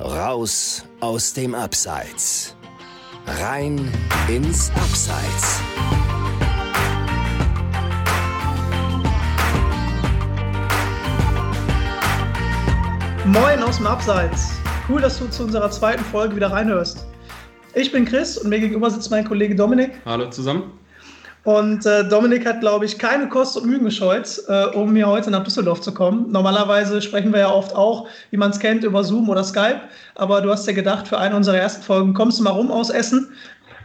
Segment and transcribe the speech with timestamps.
[0.00, 2.54] Raus aus dem Abseits.
[3.26, 3.92] Rein
[4.28, 5.60] ins Abseits.
[13.24, 14.52] Moin aus dem Abseits.
[14.88, 17.04] Cool, dass du zu unserer zweiten Folge wieder reinhörst.
[17.74, 19.90] Ich bin Chris und mir gegenüber sitzt mein Kollege Dominik.
[20.04, 20.78] Hallo zusammen.
[21.48, 25.30] Und äh, Dominik hat, glaube ich, keine Kost und Mühen gescheut, äh, um hier heute
[25.30, 26.30] nach Düsseldorf zu kommen.
[26.30, 29.80] Normalerweise sprechen wir ja oft auch, wie man es kennt, über Zoom oder Skype.
[30.14, 32.90] Aber du hast ja gedacht, für eine unserer ersten Folgen kommst du mal rum aus
[32.90, 33.32] Essen.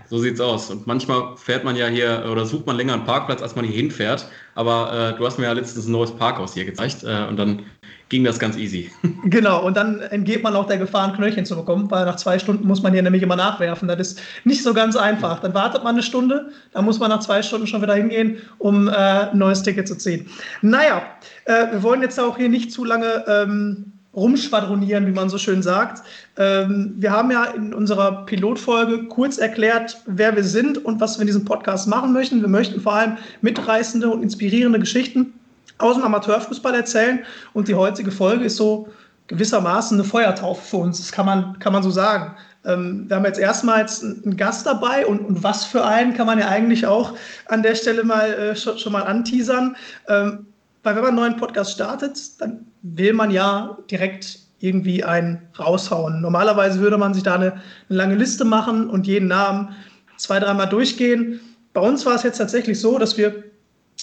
[0.09, 0.69] So sieht's aus.
[0.69, 3.75] Und manchmal fährt man ja hier oder sucht man länger einen Parkplatz, als man hier
[3.75, 4.27] hinfährt.
[4.55, 7.03] Aber äh, du hast mir ja letztens ein neues Parkhaus hier gezeigt.
[7.03, 7.63] Äh, und dann
[8.09, 8.91] ging das ganz easy.
[9.25, 12.37] Genau, und dann entgeht man auch der Gefahr, ein Knöllchen zu bekommen, weil nach zwei
[12.37, 13.87] Stunden muss man hier nämlich immer nachwerfen.
[13.87, 15.39] Das ist nicht so ganz einfach.
[15.39, 18.87] Dann wartet man eine Stunde, dann muss man nach zwei Stunden schon wieder hingehen, um
[18.87, 20.27] äh, ein neues Ticket zu ziehen.
[20.61, 21.03] Naja,
[21.45, 25.63] äh, wir wollen jetzt auch hier nicht zu lange ähm, rumschwadronieren, wie man so schön
[25.63, 26.03] sagt.
[26.37, 31.21] Ähm, wir haben ja in unserer Pilotfolge kurz erklärt, wer wir sind und was wir
[31.21, 32.41] in diesem Podcast machen möchten.
[32.41, 35.33] Wir möchten vor allem mitreißende und inspirierende Geschichten
[35.79, 37.19] aus dem Amateurfußball erzählen.
[37.53, 38.87] Und die heutige Folge ist so
[39.27, 40.99] gewissermaßen eine Feuertaufe für uns.
[40.99, 42.35] Das kann man, kann man so sagen.
[42.65, 46.39] Ähm, wir haben jetzt erstmals einen Gast dabei und, und, was für einen kann man
[46.39, 47.13] ja eigentlich auch
[47.47, 49.75] an der Stelle mal äh, schon, schon, mal anteasern.
[50.07, 50.45] Ähm,
[50.83, 56.21] weil wenn man einen neuen Podcast startet, dann will man ja direkt irgendwie einen raushauen.
[56.21, 57.61] Normalerweise würde man sich da eine, eine
[57.97, 59.75] lange Liste machen und jeden Namen
[60.17, 61.39] zwei, dreimal durchgehen.
[61.73, 63.43] Bei uns war es jetzt tatsächlich so, dass wir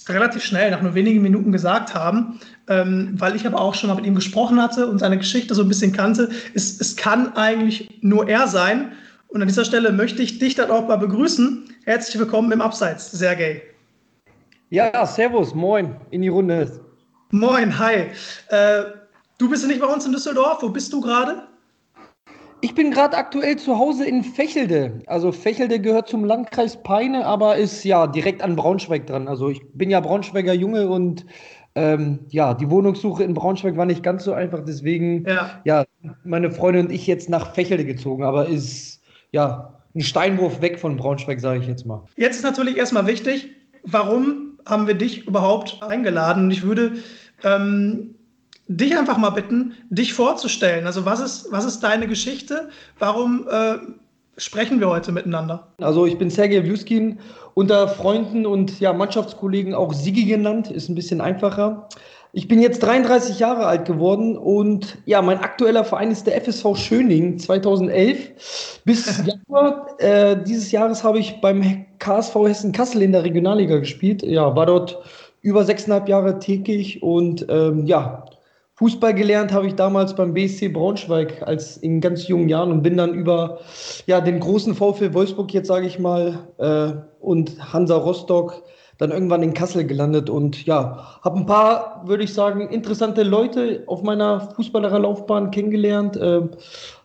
[0.08, 3.96] relativ schnell, nach nur wenigen Minuten gesagt haben, ähm, weil ich aber auch schon mal
[3.96, 7.88] mit ihm gesprochen hatte und seine Geschichte so ein bisschen kannte, es, es kann eigentlich
[8.00, 8.92] nur er sein.
[9.28, 11.64] Und an dieser Stelle möchte ich dich dann auch mal begrüßen.
[11.84, 13.69] Herzlich willkommen im Abseits, Sergej.
[14.72, 16.80] Ja, servus, moin, in die Runde.
[17.32, 18.06] Moin, hi.
[18.50, 18.82] Äh,
[19.36, 21.42] du bist nicht bei uns in Düsseldorf, wo bist du gerade?
[22.60, 25.02] Ich bin gerade aktuell zu Hause in Fächelde.
[25.06, 29.26] Also Fächelde gehört zum Landkreis Peine, aber ist ja direkt an Braunschweig dran.
[29.26, 31.26] Also ich bin ja Braunschweiger Junge und
[31.74, 34.64] ähm, ja, die Wohnungssuche in Braunschweig war nicht ganz so einfach.
[34.64, 35.84] Deswegen, ja, ja
[36.22, 40.96] meine Freundin und ich jetzt nach Fächelde gezogen, aber ist ja ein Steinwurf weg von
[40.96, 42.04] Braunschweig, sage ich jetzt mal.
[42.16, 43.50] Jetzt ist natürlich erstmal wichtig,
[43.82, 46.44] warum haben wir dich überhaupt eingeladen?
[46.44, 46.94] Und ich würde
[47.44, 48.14] ähm,
[48.68, 50.86] dich einfach mal bitten, dich vorzustellen.
[50.86, 52.68] Also was ist, was ist deine Geschichte?
[52.98, 53.78] Warum äh,
[54.36, 55.68] sprechen wir heute miteinander?
[55.78, 57.18] Also ich bin Sergej Wjuskin,
[57.54, 61.88] unter Freunden und ja, Mannschaftskollegen auch Sigi genannt, ist ein bisschen einfacher.
[62.32, 66.76] Ich bin jetzt 33 Jahre alt geworden und ja, mein aktueller Verein ist der FSV
[66.76, 68.80] Schöning 2011.
[68.84, 74.22] Bis Januar äh, dieses Jahres habe ich beim KSV Hessen Kassel in der Regionalliga gespielt.
[74.22, 75.02] Ja, war dort
[75.42, 78.24] über sechseinhalb Jahre tätig und ähm, ja,
[78.74, 82.96] Fußball gelernt habe ich damals beim BSC Braunschweig als in ganz jungen Jahren und bin
[82.96, 83.58] dann über
[84.06, 88.62] ja, den großen VfL Wolfsburg, jetzt sage ich mal, äh, und Hansa Rostock
[89.00, 93.82] dann irgendwann in Kassel gelandet und ja, habe ein paar, würde ich sagen, interessante Leute
[93.86, 96.18] auf meiner Fußballerlaufbahn kennengelernt.
[96.18, 96.42] Äh,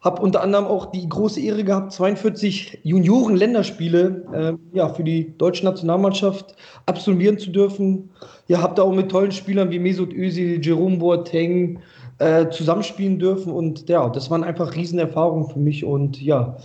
[0.01, 5.63] habe unter anderem auch die große Ehre gehabt, 42 Junioren-Länderspiele äh, ja, für die deutsche
[5.63, 6.53] Nationalmannschaft
[6.85, 8.09] absolvieren zu dürfen.
[8.50, 11.79] Ja, habe da auch mit tollen Spielern wie Mesut Özil, Jerome Boateng
[12.19, 16.57] äh, zusammenspielen dürfen und ja, das waren einfach Riesenerfahrungen für mich und ja,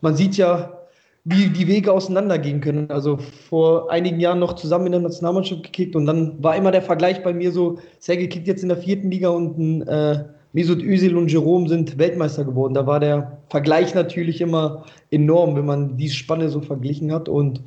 [0.00, 0.85] man sieht ja,
[1.28, 2.88] wie die Wege auseinandergehen können.
[2.88, 6.82] Also vor einigen Jahren noch zusammen in der Nationalmannschaft gekickt und dann war immer der
[6.82, 10.82] Vergleich bei mir so, Sergej kickt jetzt in der vierten Liga und ein äh, Mesut
[10.84, 12.74] Özil und Jerome sind Weltmeister geworden.
[12.74, 17.28] Da war der Vergleich natürlich immer enorm, wenn man die Spanne so verglichen hat.
[17.28, 17.60] Und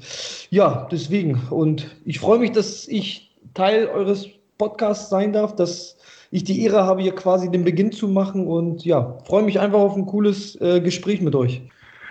[0.50, 1.42] ja, deswegen.
[1.50, 4.28] Und ich freue mich, dass ich Teil eures
[4.58, 5.98] Podcasts sein darf, dass
[6.32, 8.48] ich die Ehre habe, hier quasi den Beginn zu machen.
[8.48, 11.62] Und ja, freue mich einfach auf ein cooles äh, Gespräch mit euch.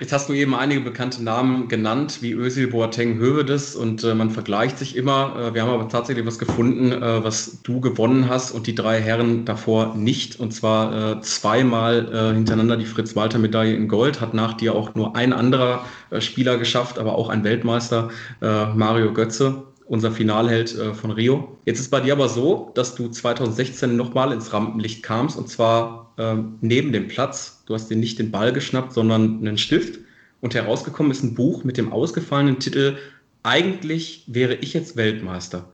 [0.01, 4.31] Jetzt hast du eben einige bekannte Namen genannt, wie Özil, Boateng, Hövedes und äh, man
[4.31, 5.35] vergleicht sich immer.
[5.37, 9.01] Äh, wir haben aber tatsächlich was gefunden, äh, was du gewonnen hast und die drei
[9.01, 10.39] Herren davor nicht.
[10.39, 15.17] Und zwar äh, zweimal äh, hintereinander die Fritz-Walter-Medaille in Gold, hat nach dir auch nur
[15.17, 21.11] ein anderer äh, Spieler geschafft, aber auch ein Weltmeister, Mario Götze unser Finalheld äh, von
[21.11, 21.57] Rio.
[21.65, 26.13] Jetzt ist bei dir aber so, dass du 2016 nochmal ins Rampenlicht kamst und zwar
[26.19, 27.63] äh, neben dem Platz.
[27.67, 30.01] Du hast dir nicht den Ball geschnappt, sondern einen Stift.
[30.41, 32.97] Und herausgekommen ist ein Buch mit dem ausgefallenen Titel
[33.43, 35.65] Eigentlich wäre ich jetzt Weltmeister.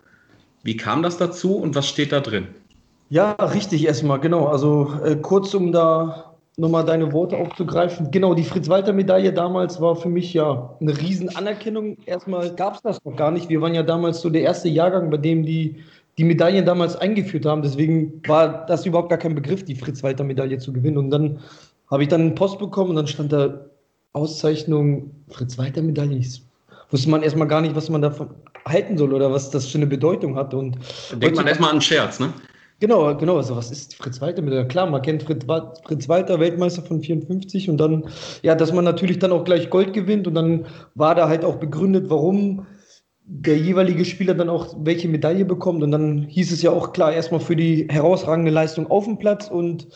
[0.62, 2.48] Wie kam das dazu und was steht da drin?
[3.10, 4.46] Ja, richtig erstmal, genau.
[4.46, 8.10] Also äh, kurz um da nochmal deine Worte aufzugreifen.
[8.10, 11.96] Genau, die Fritz-Walter-Medaille damals war für mich ja eine Riesenanerkennung.
[12.06, 13.48] Erstmal gab es das noch gar nicht.
[13.48, 15.82] Wir waren ja damals so der erste Jahrgang, bei dem die
[16.16, 17.62] die Medaillen damals eingeführt haben.
[17.62, 20.96] Deswegen war das überhaupt gar kein Begriff, die Fritz-Walter-Medaille zu gewinnen.
[20.96, 21.40] Und dann
[21.90, 23.66] habe ich dann Post bekommen und dann stand da
[24.12, 26.24] Auszeichnung Fritz Walter Medaille.
[26.90, 28.30] Wusste man erstmal gar nicht, was man davon
[28.64, 30.54] halten soll oder was das für eine Bedeutung hat.
[30.54, 30.78] Und
[31.12, 32.32] denkt man erstmal an Scherz, ne?
[32.84, 33.38] Genau, genau.
[33.38, 34.68] Also was ist Fritz Walter Medaille?
[34.68, 35.46] Klar, man kennt Fritz,
[35.86, 38.04] Fritz Walter, Weltmeister von 54 und dann,
[38.42, 41.54] ja, dass man natürlich dann auch gleich Gold gewinnt und dann war da halt auch
[41.54, 42.66] begründet, warum
[43.22, 45.82] der jeweilige Spieler dann auch welche Medaille bekommt.
[45.82, 49.48] Und dann hieß es ja auch klar, erstmal für die herausragende Leistung auf dem Platz
[49.48, 49.88] und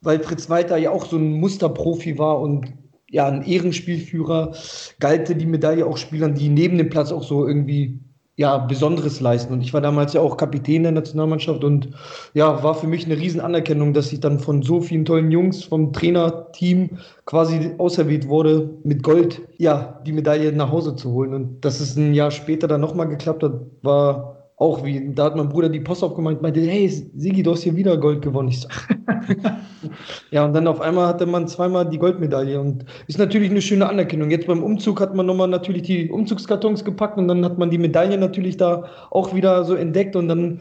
[0.00, 2.72] weil Fritz Walter ja auch so ein Musterprofi war und
[3.10, 4.54] ja, ein Ehrenspielführer,
[4.98, 8.00] galt die Medaille auch Spielern, die neben dem Platz auch so irgendwie
[8.36, 9.52] ja, Besonderes leisten.
[9.52, 11.90] Und ich war damals ja auch Kapitän der Nationalmannschaft und
[12.34, 15.92] ja, war für mich eine Riesenanerkennung, dass ich dann von so vielen tollen Jungs vom
[15.92, 21.32] Trainerteam quasi auserwählt wurde, mit Gold, ja, die Medaille nach Hause zu holen.
[21.32, 25.36] Und dass es ein Jahr später dann nochmal geklappt hat, war auch wie, da hat
[25.36, 28.48] mein Bruder die Post aufgemacht und meinte, hey, Sigi, du hast hier wieder Gold gewonnen.
[28.48, 28.68] Ich so,
[30.30, 33.88] ja, und dann auf einmal hatte man zweimal die Goldmedaille und ist natürlich eine schöne
[33.88, 34.30] Anerkennung.
[34.30, 37.78] Jetzt beim Umzug hat man nochmal natürlich die Umzugskartons gepackt und dann hat man die
[37.78, 40.60] Medaille natürlich da auch wieder so entdeckt und dann,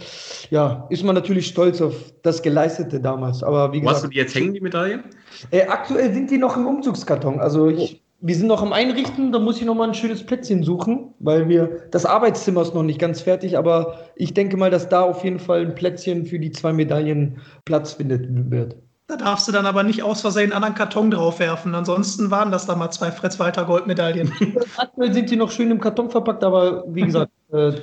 [0.49, 1.93] ja, ist man natürlich stolz auf
[2.23, 3.43] das Geleistete damals.
[3.43, 3.91] Aber wie gesagt.
[3.91, 5.03] Wo hast du die jetzt hängen, die Medaille?
[5.51, 7.39] Äh, aktuell sind die noch im Umzugskarton.
[7.39, 10.63] Also ich wir sind noch am Einrichten, da muss ich noch mal ein schönes Plätzchen
[10.63, 14.87] suchen, weil wir das Arbeitszimmer ist noch nicht ganz fertig, aber ich denke mal, dass
[14.87, 18.77] da auf jeden Fall ein Plätzchen für die zwei Medaillen Platz findet wird.
[19.07, 21.75] Da darfst du dann aber nicht aus Versehen einen anderen Karton draufwerfen.
[21.75, 24.31] Ansonsten waren das da mal zwei Fritz Walter Goldmedaillen.
[24.77, 27.73] Aktuell sind die noch schön im Karton verpackt, aber wie gesagt, äh,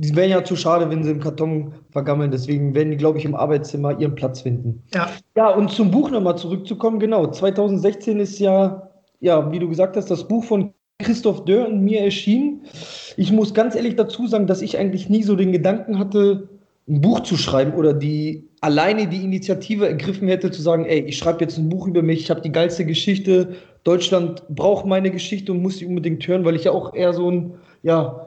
[0.00, 2.32] die wären ja zu schade, wenn sie im Karton vergammeln.
[2.32, 4.82] Deswegen werden die, glaube ich, im Arbeitszimmer ihren Platz finden.
[4.92, 5.08] Ja.
[5.36, 6.98] Ja, und zum Buch nochmal zurückzukommen.
[6.98, 8.87] Genau, 2016 ist ja
[9.20, 12.62] ja, wie du gesagt hast, das Buch von Christoph Dörr und mir erschienen.
[13.16, 16.48] Ich muss ganz ehrlich dazu sagen, dass ich eigentlich nie so den Gedanken hatte,
[16.88, 21.18] ein Buch zu schreiben oder die alleine die Initiative ergriffen hätte, zu sagen, ey, ich
[21.18, 23.54] schreibe jetzt ein Buch über mich, ich habe die geilste Geschichte,
[23.84, 27.30] Deutschland braucht meine Geschichte und muss sie unbedingt hören, weil ich ja auch eher so
[27.30, 28.26] ein ja,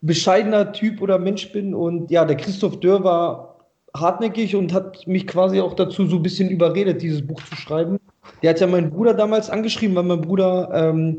[0.00, 1.74] bescheidener Typ oder Mensch bin.
[1.74, 6.22] Und ja, der Christoph Dörr war hartnäckig und hat mich quasi auch dazu so ein
[6.22, 7.98] bisschen überredet, dieses Buch zu schreiben.
[8.42, 11.18] Der hat ja meinen Bruder damals angeschrieben, weil mein Bruder ähm,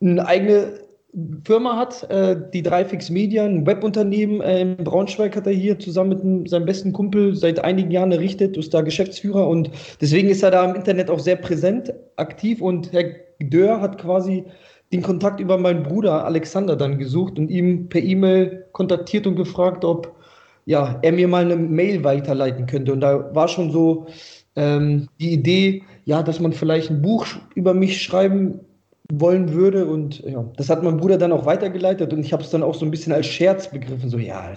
[0.00, 0.80] eine eigene
[1.44, 6.42] Firma hat, äh, die Dreifix Media, ein Webunternehmen äh, in Braunschweig hat er hier zusammen
[6.42, 9.70] mit seinem besten Kumpel seit einigen Jahren errichtet, ist da Geschäftsführer und
[10.00, 13.04] deswegen ist er da im Internet auch sehr präsent, aktiv und Herr
[13.40, 14.44] Dörr hat quasi
[14.92, 19.84] den Kontakt über meinen Bruder Alexander dann gesucht und ihm per E-Mail kontaktiert und gefragt,
[19.84, 20.14] ob
[20.64, 22.92] ja, er mir mal eine Mail weiterleiten könnte.
[22.92, 24.06] Und da war schon so
[24.58, 28.58] ähm, die Idee, ja, dass man vielleicht ein Buch über mich schreiben
[29.10, 29.86] wollen würde.
[29.86, 32.74] Und ja, das hat mein Bruder dann auch weitergeleitet und ich habe es dann auch
[32.74, 34.10] so ein bisschen als Scherz begriffen.
[34.10, 34.56] So, ja,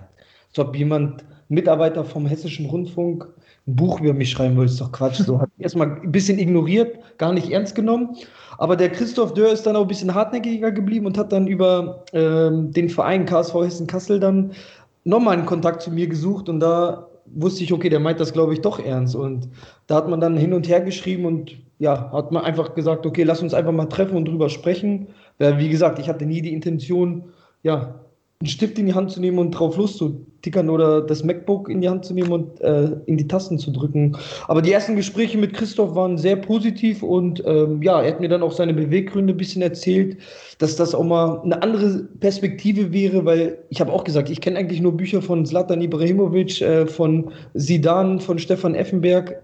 [0.50, 3.28] als ob jemand, Mitarbeiter vom Hessischen Rundfunk,
[3.68, 5.22] ein Buch über mich schreiben will, ist doch Quatsch.
[5.22, 8.16] So hat erstmal ein bisschen ignoriert, gar nicht ernst genommen.
[8.58, 12.06] Aber der Christoph Dörr ist dann auch ein bisschen hartnäckiger geblieben und hat dann über
[12.14, 14.54] ähm, den Verein KSV Hessen Kassel dann
[15.04, 18.54] nochmal einen Kontakt zu mir gesucht und da wusste ich, okay, der meint das, glaube
[18.54, 19.16] ich, doch ernst.
[19.16, 19.50] Und
[19.88, 23.24] da hat man dann hin und her geschrieben und ja, hat man einfach gesagt, okay,
[23.24, 25.08] lass uns einfach mal treffen und drüber sprechen.
[25.38, 27.32] Weil, wie gesagt, ich hatte nie die Intention,
[27.64, 28.02] ja,
[28.42, 31.88] einen Stift in die Hand zu nehmen und drauf loszutickern oder das MacBook in die
[31.88, 34.18] Hand zu nehmen und äh, in die Tasten zu drücken.
[34.48, 38.30] Aber die ersten Gespräche mit Christoph waren sehr positiv und ähm, ja, er hat mir
[38.30, 40.18] dann auch seine Beweggründe ein bisschen erzählt,
[40.58, 44.58] dass das auch mal eine andere Perspektive wäre, weil ich habe auch gesagt, ich kenne
[44.58, 49.40] eigentlich nur Bücher von Zlatan Ibrahimovic, äh, von Sidan, von Stefan Effenberg.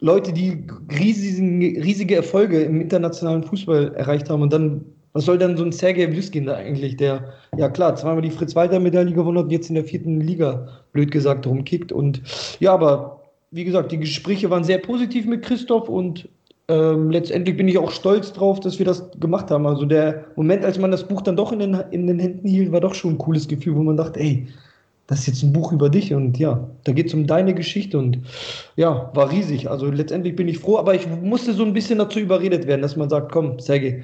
[0.00, 0.66] Leute, die
[0.98, 5.72] riesige, riesige Erfolge im internationalen Fußball erreicht haben und dann was soll denn so ein
[5.72, 9.76] Sergej Wüskin da eigentlich, der, ja klar, zweimal die Fritz-Walter-Medaille gewonnen hat und jetzt in
[9.76, 11.92] der vierten Liga, blöd gesagt, rumkickt.
[11.92, 12.20] Und
[12.58, 16.28] ja, aber wie gesagt, die Gespräche waren sehr positiv mit Christoph und
[16.66, 19.66] ähm, letztendlich bin ich auch stolz drauf, dass wir das gemacht haben.
[19.68, 22.72] Also der Moment, als man das Buch dann doch in den, in den Händen hielt,
[22.72, 24.48] war doch schon ein cooles Gefühl, wo man dachte, ey,
[25.06, 27.98] das ist jetzt ein Buch über dich und ja, da geht es um deine Geschichte
[27.98, 28.18] und
[28.76, 29.68] ja, war riesig.
[29.68, 32.96] Also letztendlich bin ich froh, aber ich musste so ein bisschen dazu überredet werden, dass
[32.96, 34.02] man sagt, komm, Sergej,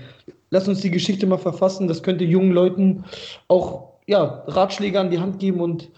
[0.50, 1.88] lass uns die Geschichte mal verfassen.
[1.88, 3.04] Das könnte jungen Leuten
[3.49, 5.88] auch ja, Ratschläge an die Hand geben und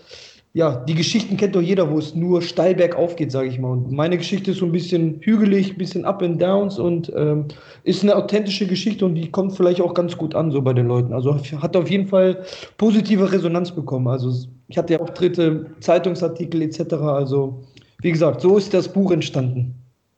[0.54, 3.70] ja, die Geschichten kennt doch jeder, wo es nur steil bergauf geht, sage ich mal.
[3.70, 7.46] Und meine Geschichte ist so ein bisschen hügelig, ein bisschen Up and Downs und ähm,
[7.84, 10.88] ist eine authentische Geschichte und die kommt vielleicht auch ganz gut an so bei den
[10.88, 11.14] Leuten.
[11.14, 12.44] Also hat auf jeden Fall
[12.76, 14.08] positive Resonanz bekommen.
[14.08, 16.92] Also ich hatte ja Auftritte, Zeitungsartikel etc.
[16.94, 17.64] Also
[18.02, 19.74] wie gesagt, so ist das Buch entstanden.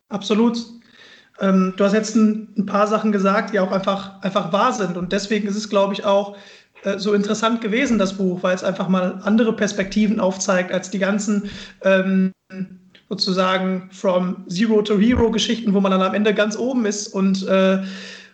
[0.09, 0.57] Absolut.
[1.39, 4.97] Ähm, du hast jetzt ein, ein, paar Sachen gesagt, die auch einfach, einfach wahr sind.
[4.97, 6.35] Und deswegen ist es, glaube ich, auch
[6.85, 10.99] äh, so interessant gewesen, das Buch, weil es einfach mal andere Perspektiven aufzeigt als die
[10.99, 11.49] ganzen
[11.81, 12.31] ähm,
[13.09, 17.47] sozusagen from Zero to Hero Geschichten, wo man dann am Ende ganz oben ist und,
[17.47, 17.81] äh,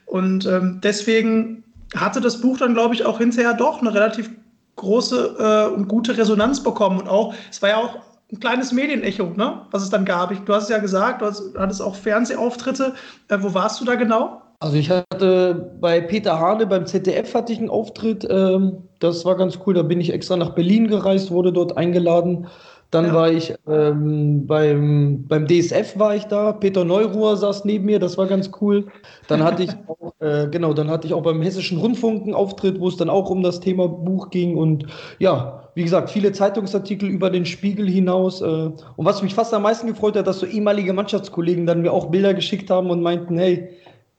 [0.05, 1.63] und ähm, deswegen
[1.95, 4.29] hatte das Buch dann, glaube ich, auch hinterher doch eine relativ
[4.77, 7.99] große äh, und gute Resonanz bekommen und auch, es war ja auch
[8.31, 10.31] ein kleines Medienecho, ne, was es dann gab.
[10.31, 12.93] Ich, du hast es ja gesagt, du hast, hattest auch Fernsehauftritte.
[13.27, 14.40] Äh, wo warst du da genau?
[14.61, 18.27] Also ich hatte bei Peter Hane beim ZDF hatte ich einen Auftritt.
[18.29, 19.73] Ähm, das war ganz cool.
[19.73, 22.45] Da bin ich extra nach Berlin gereist, wurde dort eingeladen.
[22.91, 23.13] Dann ja.
[23.13, 26.51] war ich ähm, beim, beim DSF war ich da.
[26.51, 28.85] Peter Neuruhr saß neben mir, das war ganz cool.
[29.27, 32.79] Dann hatte ich auch, äh, genau, dann hatte ich auch beim Hessischen Rundfunk einen Auftritt,
[32.79, 34.57] wo es dann auch um das Thema Buch ging.
[34.57, 34.85] Und
[35.17, 38.41] ja, wie gesagt, viele Zeitungsartikel über den Spiegel hinaus.
[38.41, 41.91] Äh, und was mich fast am meisten gefreut hat, dass so ehemalige Mannschaftskollegen dann mir
[41.91, 43.69] auch Bilder geschickt haben und meinten, hey,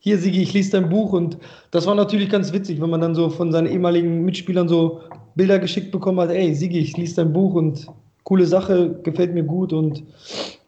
[0.05, 1.39] hier Sigi, ich lese dein Buch und
[1.71, 5.01] das war natürlich ganz witzig, wenn man dann so von seinen ehemaligen Mitspielern so
[5.37, 7.87] Bilder geschickt bekommen hat, ey Sigi, ich lese dein Buch und
[8.25, 10.03] coole Sache, gefällt mir gut und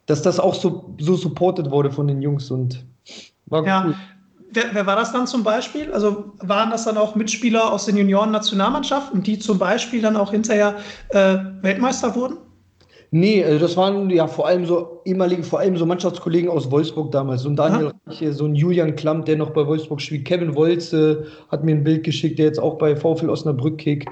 [0.06, 2.84] dass das auch so, so supported wurde von den Jungs und
[3.46, 3.84] war ja.
[3.86, 3.96] cool.
[4.52, 5.92] Wer, wer, war das dann zum Beispiel?
[5.92, 10.76] Also waren das dann auch Mitspieler aus den Junioren-Nationalmannschaften, die zum Beispiel dann auch hinterher
[11.08, 12.36] äh, Weltmeister wurden?
[13.16, 17.12] Nee, also das waren ja vor allem so ehemalige, vor allem so Mannschaftskollegen aus Wolfsburg
[17.12, 17.42] damals.
[17.42, 20.24] So ein Daniel Reiche, so ein Julian Klamm, der noch bei Wolfsburg spielt.
[20.24, 24.08] Kevin Wolze hat mir ein Bild geschickt, der jetzt auch bei VfL Osnabrück kickt.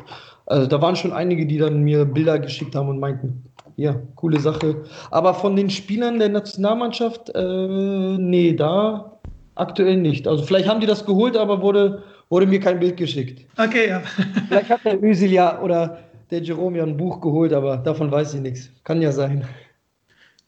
[0.47, 3.43] Also da waren schon einige, die dann mir Bilder geschickt haben und meinten,
[3.75, 4.85] ja, coole Sache.
[5.11, 9.19] Aber von den Spielern der Nationalmannschaft, äh, nee, da
[9.57, 10.29] aktuell nicht.
[10.29, 13.45] Also vielleicht haben die das geholt, aber wurde, wurde mir kein Bild geschickt.
[13.59, 14.01] Okay, ja.
[14.47, 15.99] vielleicht hat der Özil ja oder
[16.33, 18.71] der Jerome ja ein Buch geholt, aber davon weiß ich nichts.
[18.85, 19.47] Kann ja sein.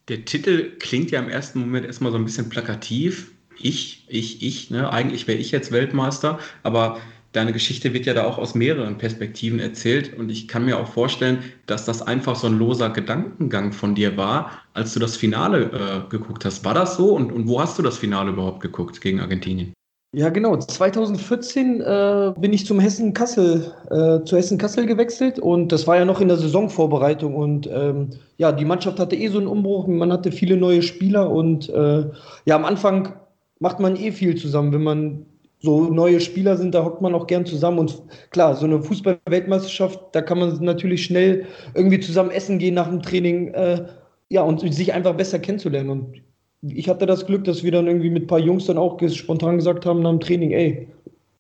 [0.09, 3.31] Der Titel klingt ja im ersten Moment erstmal so ein bisschen plakativ.
[3.61, 4.91] Ich, ich, ich, ne?
[4.91, 6.99] Eigentlich wäre ich jetzt Weltmeister, aber
[7.33, 10.88] deine Geschichte wird ja da auch aus mehreren Perspektiven erzählt und ich kann mir auch
[10.88, 15.64] vorstellen, dass das einfach so ein loser Gedankengang von dir war, als du das Finale
[16.07, 16.64] äh, geguckt hast.
[16.64, 19.75] War das so und, und wo hast du das Finale überhaupt geguckt gegen Argentinien?
[20.16, 20.56] Ja, genau.
[20.56, 25.97] 2014 äh, bin ich zum Hessen Kassel, äh, zu Hessen Kassel gewechselt und das war
[25.97, 29.88] ja noch in der Saisonvorbereitung und ähm, ja, die Mannschaft hatte eh so einen Umbruch,
[29.88, 32.04] man hatte viele neue Spieler und äh,
[32.44, 33.14] ja, am Anfang
[33.59, 35.26] macht man eh viel zusammen, wenn man
[35.59, 39.99] so neue Spieler sind, da hockt man auch gern zusammen und klar, so eine Fußball-Weltmeisterschaft,
[40.12, 43.85] da kann man natürlich schnell irgendwie zusammen essen gehen nach dem Training, äh,
[44.28, 46.24] ja, und sich einfach besser kennenzulernen und
[46.68, 49.56] ich hatte das Glück, dass wir dann irgendwie mit ein paar Jungs dann auch spontan
[49.56, 50.88] gesagt haben nach dem Training, ey,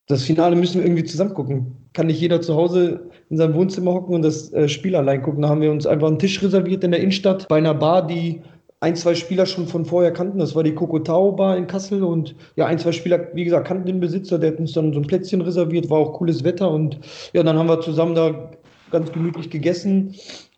[0.06, 1.76] das Finale müssen wir irgendwie zusammen gucken.
[1.94, 5.42] Kann nicht jeder zu Hause in seinem Wohnzimmer hocken und das äh, Spiel allein gucken.
[5.42, 8.42] Da haben wir uns einfach einen Tisch reserviert in der Innenstadt bei einer Bar, die
[8.80, 10.38] ein, zwei Spieler schon von vorher kannten.
[10.38, 13.86] Das war die Kokotao Bar in Kassel und ja, ein, zwei Spieler, wie gesagt, kannten
[13.86, 16.98] den Besitzer, der hat uns dann so ein Plätzchen reserviert, war auch cooles Wetter und
[17.32, 18.50] ja, dann haben wir zusammen da
[18.90, 20.14] ganz gemütlich gegessen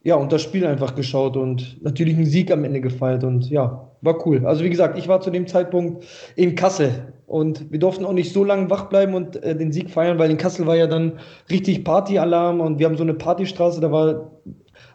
[0.06, 3.90] ja, und das Spiel einfach geschaut und natürlich einen Sieg am Ende gefeiert und ja,
[4.02, 4.46] war cool.
[4.46, 6.04] Also wie gesagt, ich war zu dem Zeitpunkt
[6.36, 9.90] in Kassel und wir durften auch nicht so lange wach bleiben und äh, den Sieg
[9.90, 11.14] feiern, weil in Kassel war ja dann
[11.50, 14.30] richtig Partyalarm und wir haben so eine Partystraße, da war,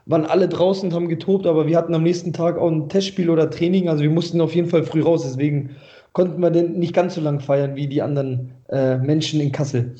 [0.05, 3.29] waren alle draußen und haben getobt, aber wir hatten am nächsten Tag auch ein Testspiel
[3.29, 5.71] oder Training, also wir mussten auf jeden Fall früh raus, deswegen
[6.13, 9.93] konnten wir denn nicht ganz so lang feiern wie die anderen äh, Menschen in Kassel.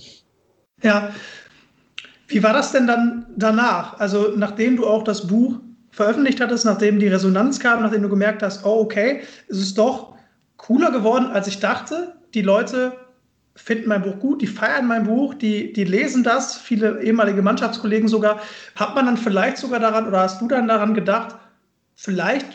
[0.82, 1.10] Ja,
[2.32, 4.00] wie war das denn dann danach?
[4.00, 5.60] Also nachdem du auch das Buch
[5.92, 10.16] veröffentlicht hattest, nachdem die Resonanz kam, nachdem du gemerkt hast, oh okay, es ist doch
[10.58, 12.16] cooler geworden, als ich dachte.
[12.34, 12.94] Die Leute
[13.56, 18.08] finden mein Buch gut, die feiern mein Buch, die, die lesen das, viele ehemalige Mannschaftskollegen
[18.08, 18.40] sogar.
[18.76, 21.36] Hat man dann vielleicht sogar daran oder hast du dann daran gedacht,
[21.96, 22.48] vielleicht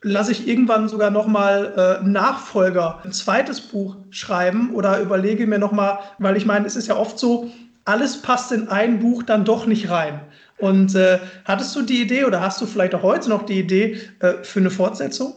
[0.00, 5.98] lasse ich irgendwann sogar nochmal äh, Nachfolger, ein zweites Buch schreiben oder überlege mir nochmal,
[6.18, 7.50] weil ich meine, es ist ja oft so,
[7.84, 10.20] alles passt in ein Buch dann doch nicht rein.
[10.58, 13.98] Und äh, hattest du die Idee oder hast du vielleicht auch heute noch die Idee
[14.20, 15.34] äh, für eine Fortsetzung?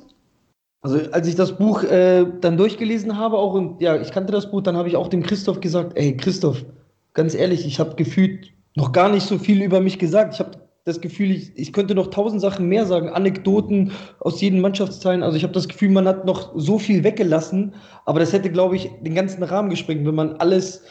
[0.82, 4.52] Also als ich das Buch äh, dann durchgelesen habe, auch und ja, ich kannte das
[4.52, 6.64] Buch, dann habe ich auch dem Christoph gesagt, ey Christoph,
[7.14, 10.36] ganz ehrlich, ich habe gefühlt noch gar nicht so viel über mich gesagt.
[10.36, 10.52] Ich habe
[10.86, 15.24] das Gefühl, ich, ich könnte noch tausend Sachen mehr sagen, Anekdoten aus jedem Mannschaftsteilen.
[15.24, 17.74] Also ich habe das Gefühl, man hat noch so viel weggelassen,
[18.06, 20.84] aber das hätte, glaube ich, den ganzen Rahmen gesprengt, wenn man alles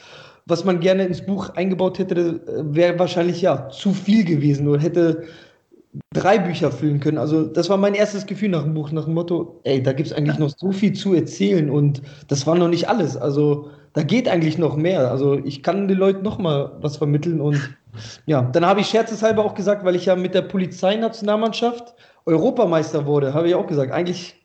[0.47, 2.41] was man gerne ins Buch eingebaut hätte,
[2.73, 5.25] wäre wahrscheinlich ja zu viel gewesen oder hätte
[6.12, 7.19] drei Bücher füllen können.
[7.19, 10.09] Also das war mein erstes Gefühl nach dem Buch, nach dem Motto, ey, da gibt
[10.09, 13.17] es eigentlich noch so viel zu erzählen und das war noch nicht alles.
[13.17, 15.11] Also da geht eigentlich noch mehr.
[15.11, 17.76] Also ich kann den Leuten noch mal was vermitteln und
[18.26, 21.95] ja, dann habe ich scherzeshalber auch gesagt, weil ich ja mit der Polizeinationalmannschaft
[22.26, 24.37] Europameister wurde, habe ich auch gesagt, eigentlich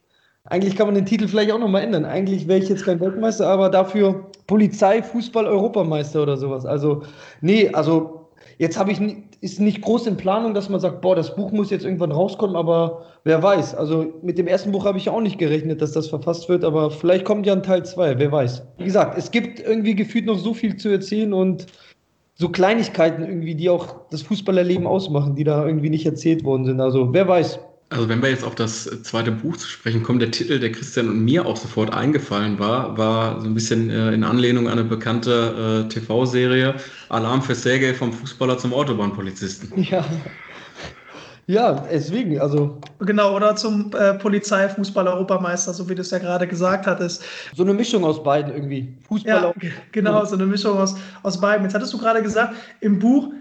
[0.46, 2.05] eigentlich kann man den Titel vielleicht auch nochmal ändern.
[2.05, 6.65] Eigentlich wäre ich jetzt kein Weltmeister, aber dafür Polizei, Fußball, Europameister oder sowas.
[6.65, 7.03] Also,
[7.41, 8.21] nee, also
[8.62, 9.00] Jetzt habe ich
[9.41, 12.55] ist nicht groß in Planung, dass man sagt, boah, das Buch muss jetzt irgendwann rauskommen,
[12.55, 13.74] aber wer weiß.
[13.74, 16.91] Also mit dem ersten Buch habe ich auch nicht gerechnet, dass das verfasst wird, aber
[16.91, 18.62] vielleicht kommt ja ein Teil 2, wer weiß.
[18.77, 21.65] Wie gesagt, es gibt irgendwie gefühlt noch so viel zu erzählen und
[22.36, 26.79] so Kleinigkeiten irgendwie, die auch das Fußballerleben ausmachen, die da irgendwie nicht erzählt worden sind.
[26.79, 27.60] Also wer weiß.
[27.91, 31.10] Also wenn wir jetzt auf das zweite Buch zu sprechen kommen, der Titel, der Christian
[31.10, 34.86] und mir auch sofort eingefallen war, war so ein bisschen äh, in Anlehnung an eine
[34.86, 36.75] bekannte äh, TV-Serie
[37.10, 39.83] Alarm für Sergei vom Fußballer zum Autobahnpolizisten.
[39.83, 40.05] Ja.
[41.48, 42.79] Ja, deswegen, also.
[43.00, 47.25] Genau, oder zum äh, Polizei-Fußball-Europameister, so wie du es ja gerade gesagt hattest.
[47.57, 48.93] So eine Mischung aus beiden irgendwie.
[49.10, 49.53] Fußballer.
[49.60, 51.63] Ja, genau, so eine Mischung aus, aus beiden.
[51.65, 53.33] Jetzt hattest du gerade gesagt, im Buch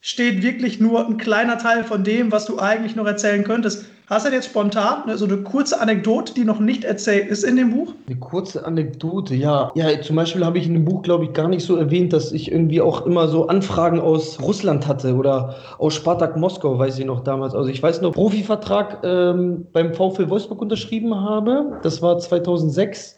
[0.00, 3.86] steht wirklich nur ein kleiner Teil von dem, was du eigentlich noch erzählen könntest.
[4.08, 7.74] Hast du jetzt spontan so eine kurze Anekdote, die noch nicht erzählt ist in dem
[7.74, 7.92] Buch?
[8.06, 9.72] Eine kurze Anekdote, ja.
[9.74, 12.30] Ja, zum Beispiel habe ich in dem Buch, glaube ich, gar nicht so erwähnt, dass
[12.30, 17.04] ich irgendwie auch immer so Anfragen aus Russland hatte oder aus Spartak Moskau, weiß ich
[17.04, 17.52] noch damals.
[17.56, 21.80] Also ich weiß noch, Profivertrag ähm, beim VfL Wolfsburg unterschrieben habe.
[21.82, 23.16] Das war 2006.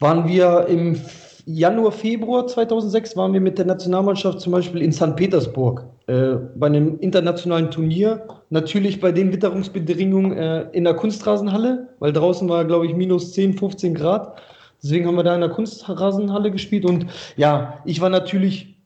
[0.00, 1.00] Waren wir im
[1.46, 5.16] Januar, Februar 2006 waren wir mit der Nationalmannschaft zum Beispiel in St.
[5.16, 8.26] Petersburg äh, bei einem internationalen Turnier.
[8.50, 13.56] Natürlich bei den Witterungsbedingungen äh, in der Kunstrasenhalle, weil draußen war, glaube ich, minus 10,
[13.56, 14.36] 15 Grad.
[14.82, 16.84] Deswegen haben wir da in der Kunstrasenhalle gespielt.
[16.84, 18.76] Und ja, ich war natürlich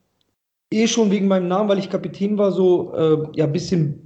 [0.71, 4.05] eh schon wegen meinem Namen, weil ich Kapitän war, so äh, ja, ein bisschen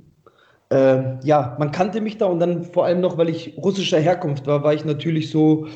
[0.69, 4.47] äh, ja, man kannte mich da und dann vor allem noch, weil ich russischer Herkunft
[4.47, 5.67] war, war ich natürlich so,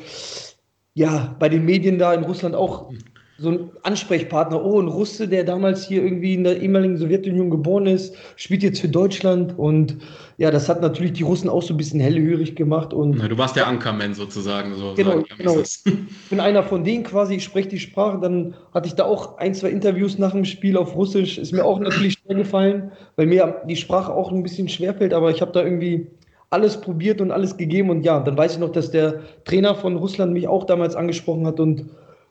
[0.94, 2.90] ja, bei den Medien da in Russland auch
[3.38, 4.64] so ein Ansprechpartner.
[4.64, 8.80] Oh, ein Russe, der damals hier irgendwie in der ehemaligen Sowjetunion geboren ist, spielt jetzt
[8.80, 9.58] für Deutschland.
[9.58, 9.96] Und
[10.36, 12.92] ja, das hat natürlich die Russen auch so ein bisschen hellhörig gemacht.
[12.92, 14.74] Und Na, du warst der Ankerman sozusagen.
[14.76, 15.58] So genau, genau.
[15.58, 15.82] Ich
[16.30, 18.20] bin einer von denen quasi, ich spreche die Sprache.
[18.20, 21.38] Dann hatte ich da auch ein, zwei Interviews nach dem Spiel auf Russisch.
[21.38, 25.12] Ist mir auch natürlich schwer gefallen, weil mir die Sprache auch ein bisschen schwerfällt.
[25.12, 26.06] Aber ich habe da irgendwie
[26.50, 27.90] alles probiert und alles gegeben.
[27.90, 31.48] Und ja, dann weiß ich noch, dass der Trainer von Russland mich auch damals angesprochen
[31.48, 31.86] hat und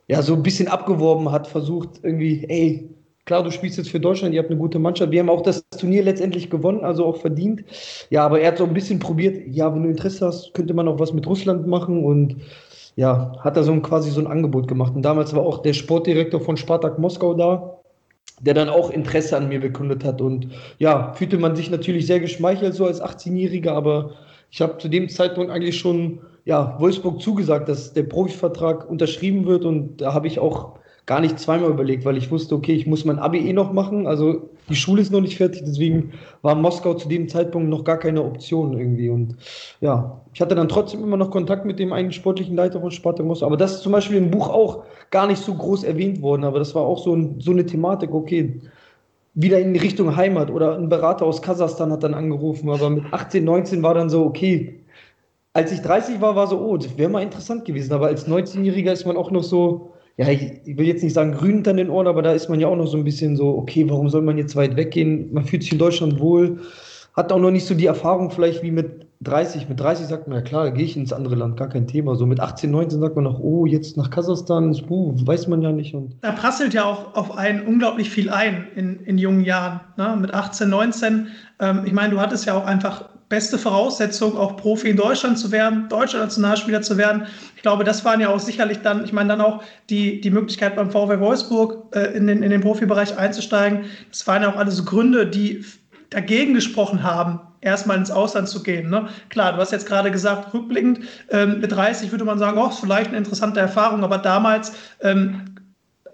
[0.08, 2.90] ja, so ein bisschen abgeworben hat, versucht irgendwie, ey,
[3.26, 5.12] klar, du spielst jetzt für Deutschland, ihr habt eine gute Mannschaft.
[5.12, 7.64] Wir haben auch das Turnier letztendlich gewonnen, also auch verdient.
[8.10, 10.88] Ja, aber er hat so ein bisschen probiert, ja, wenn du Interesse hast, könnte man
[10.88, 12.38] auch was mit Russland machen und
[12.96, 14.94] ja, hat da so ein, quasi so ein Angebot gemacht.
[14.96, 17.80] Und damals war auch der Sportdirektor von Spartak Moskau da
[18.44, 20.22] der dann auch Interesse an mir bekundet hat.
[20.22, 24.12] Und ja, fühlte man sich natürlich sehr geschmeichelt so als 18-Jähriger, aber
[24.52, 29.66] ich habe zu dem Zeitpunkt eigentlich schon ja, Wolfsburg zugesagt, dass der Profivertrag unterschrieben wird.
[29.66, 30.74] Und da habe ich auch
[31.06, 34.08] gar nicht zweimal überlegt, weil ich wusste, okay, ich muss mein Abi eh noch machen,
[34.08, 37.98] also die Schule ist noch nicht fertig, deswegen war Moskau zu dem Zeitpunkt noch gar
[37.98, 39.10] keine Option irgendwie.
[39.10, 39.36] Und
[39.82, 43.26] ja, ich hatte dann trotzdem immer noch Kontakt mit dem einen sportlichen Leiter von Spartak
[43.26, 46.46] Moskau, aber das ist zum Beispiel im Buch auch gar nicht so groß erwähnt worden,
[46.46, 48.62] aber das war auch so, ein, so eine Thematik, okay,
[49.36, 50.52] wieder in Richtung Heimat.
[50.52, 54.24] Oder ein Berater aus Kasachstan hat dann angerufen, aber mit 18, 19 war dann so,
[54.24, 54.83] okay,
[55.54, 58.92] als ich 30 war, war so, oh, das wäre mal interessant gewesen, aber als 19-Jähriger
[58.92, 62.08] ist man auch noch so, ja, ich, will jetzt nicht sagen grün hinter den Ohren,
[62.08, 64.38] aber da ist man ja auch noch so ein bisschen so, okay, warum soll man
[64.38, 65.32] jetzt weit weggehen?
[65.34, 66.60] Man fühlt sich in Deutschland wohl,
[67.16, 69.70] hat auch noch nicht so die Erfahrung vielleicht wie mit 30.
[69.70, 72.16] Mit 30 sagt man, ja klar, gehe ich ins andere Land, gar kein Thema.
[72.16, 75.62] So mit 18, 19 sagt man noch, oh, jetzt nach Kasachstan, das uh, weiß man
[75.62, 75.94] ja nicht.
[75.94, 79.82] Und da prasselt ja auch auf einen unglaublich viel ein in, in jungen Jahren.
[79.98, 80.18] Ne?
[80.20, 81.28] Mit 18, 19.
[81.60, 85.52] Ähm, ich meine, du hattest ja auch einfach beste Voraussetzung, auch Profi in Deutschland zu
[85.52, 87.26] werden, deutscher Nationalspieler zu werden.
[87.56, 90.76] Ich glaube, das waren ja auch sicherlich dann, ich meine, dann auch die, die Möglichkeit
[90.76, 93.86] beim VW Wolfsburg äh, in, den, in den Profibereich einzusteigen.
[94.12, 95.66] Das waren ja auch alles Gründe, die
[96.12, 98.92] dagegen gesprochen haben, erstmal ins Ausland zu gehen.
[98.92, 99.08] Ne?
[99.30, 101.00] Klar, du hast jetzt gerade gesagt, rückblickend,
[101.32, 105.42] ähm, mit 30 würde man sagen, oh, vielleicht eine interessante Erfahrung, aber damals ähm,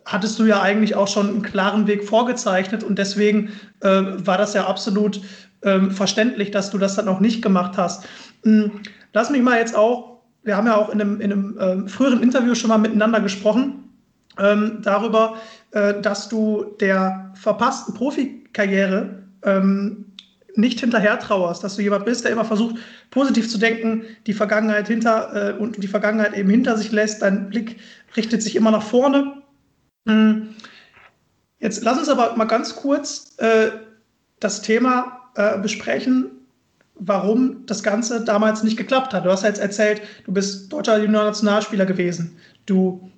[0.05, 3.51] hattest du ja eigentlich auch schon einen klaren Weg vorgezeichnet und deswegen
[3.82, 5.19] äh, war das ja absolut
[5.63, 8.05] ähm, verständlich, dass du das dann auch nicht gemacht hast.
[8.43, 8.81] Hm,
[9.13, 12.23] lass mich mal jetzt auch, wir haben ja auch in einem, in einem ähm, früheren
[12.23, 13.89] Interview schon mal miteinander gesprochen,
[14.37, 15.37] ähm, darüber,
[15.71, 20.05] äh, dass du der verpassten Profikarriere ähm,
[20.55, 22.75] nicht hinterher trauerst, dass du jemand bist, der immer versucht,
[23.11, 27.21] positiv zu denken, die Vergangenheit hinter äh, und die Vergangenheit eben hinter sich lässt.
[27.21, 27.77] Dein Blick
[28.15, 29.41] richtet sich immer nach vorne.
[30.07, 30.49] Hm,
[31.59, 33.71] jetzt lass uns aber mal ganz kurz äh,
[34.39, 36.32] das Thema äh, besprechen,
[36.95, 39.25] warum das Ganze damals nicht geklappt hat.
[39.25, 42.38] Du hast jetzt erzählt, du bist deutscher Junior-Nationalspieler gewesen.
[42.65, 43.10] Du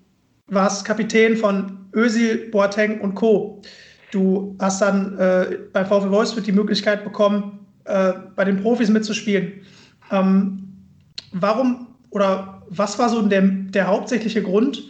[0.45, 3.59] warst Kapitän von Özil, Boateng und Co.
[4.11, 9.53] Du hast dann äh, bei VfL Wolfsburg die Möglichkeit bekommen, äh, bei den Profis mitzuspielen.
[10.11, 10.67] Ähm,
[11.31, 14.83] warum oder was war so der, der hauptsächliche Grund,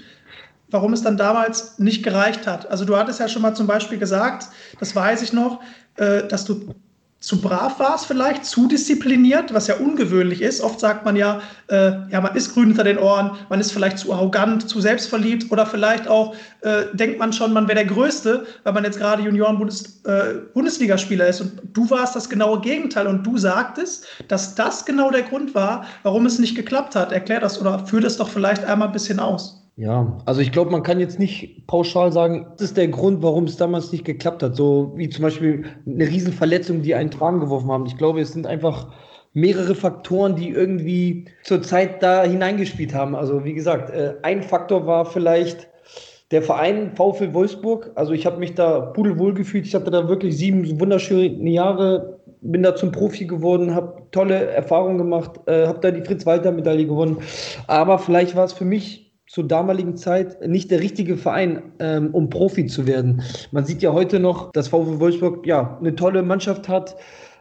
[0.70, 2.70] warum es dann damals nicht gereicht hat.
[2.70, 4.48] Also du hattest ja schon mal zum Beispiel gesagt,
[4.82, 5.62] das weiß ich noch,
[5.96, 6.74] äh, dass du
[7.22, 10.60] zu brav warst vielleicht, zu diszipliniert, was ja ungewöhnlich ist.
[10.60, 14.00] Oft sagt man ja, äh, ja, man ist grün hinter den Ohren, man ist vielleicht
[14.00, 18.48] zu arrogant, zu selbstverliebt oder vielleicht auch äh, denkt man schon, man wäre der Größte,
[18.64, 21.42] weil man jetzt gerade Junioren-Bundesligaspieler äh, ist.
[21.42, 25.86] Und du warst das genaue Gegenteil und du sagtest, dass das genau der Grund war,
[26.02, 27.12] warum es nicht geklappt hat.
[27.12, 29.61] Erklär das oder führ das doch vielleicht einmal ein bisschen aus.
[29.78, 33.46] Ja, also ich glaube, man kann jetzt nicht pauschal sagen, das ist der Grund, warum
[33.46, 34.56] es damals nicht geklappt hat.
[34.56, 37.86] So wie zum Beispiel eine Riesenverletzung, die einen Tragen geworfen haben.
[37.86, 38.92] Ich glaube, es sind einfach
[39.34, 43.16] mehrere Faktoren, die irgendwie zur Zeit da hineingespielt haben.
[43.16, 45.70] Also wie gesagt, äh, ein Faktor war vielleicht
[46.32, 47.92] der Verein VfL Wolfsburg.
[47.96, 49.66] Also ich habe mich da pudelwohl gefühlt.
[49.66, 54.98] Ich hatte da wirklich sieben wunderschöne Jahre, bin da zum Profi geworden, habe tolle Erfahrungen
[54.98, 57.18] gemacht, äh, habe da die Fritz-Walter-Medaille gewonnen.
[57.68, 62.30] Aber vielleicht war es für mich zur damaligen Zeit nicht der richtige Verein, ähm, um
[62.30, 63.22] Profi zu werden.
[63.52, 66.98] Man sieht ja heute noch, dass VfW Wolfsburg ja eine tolle Mannschaft hat.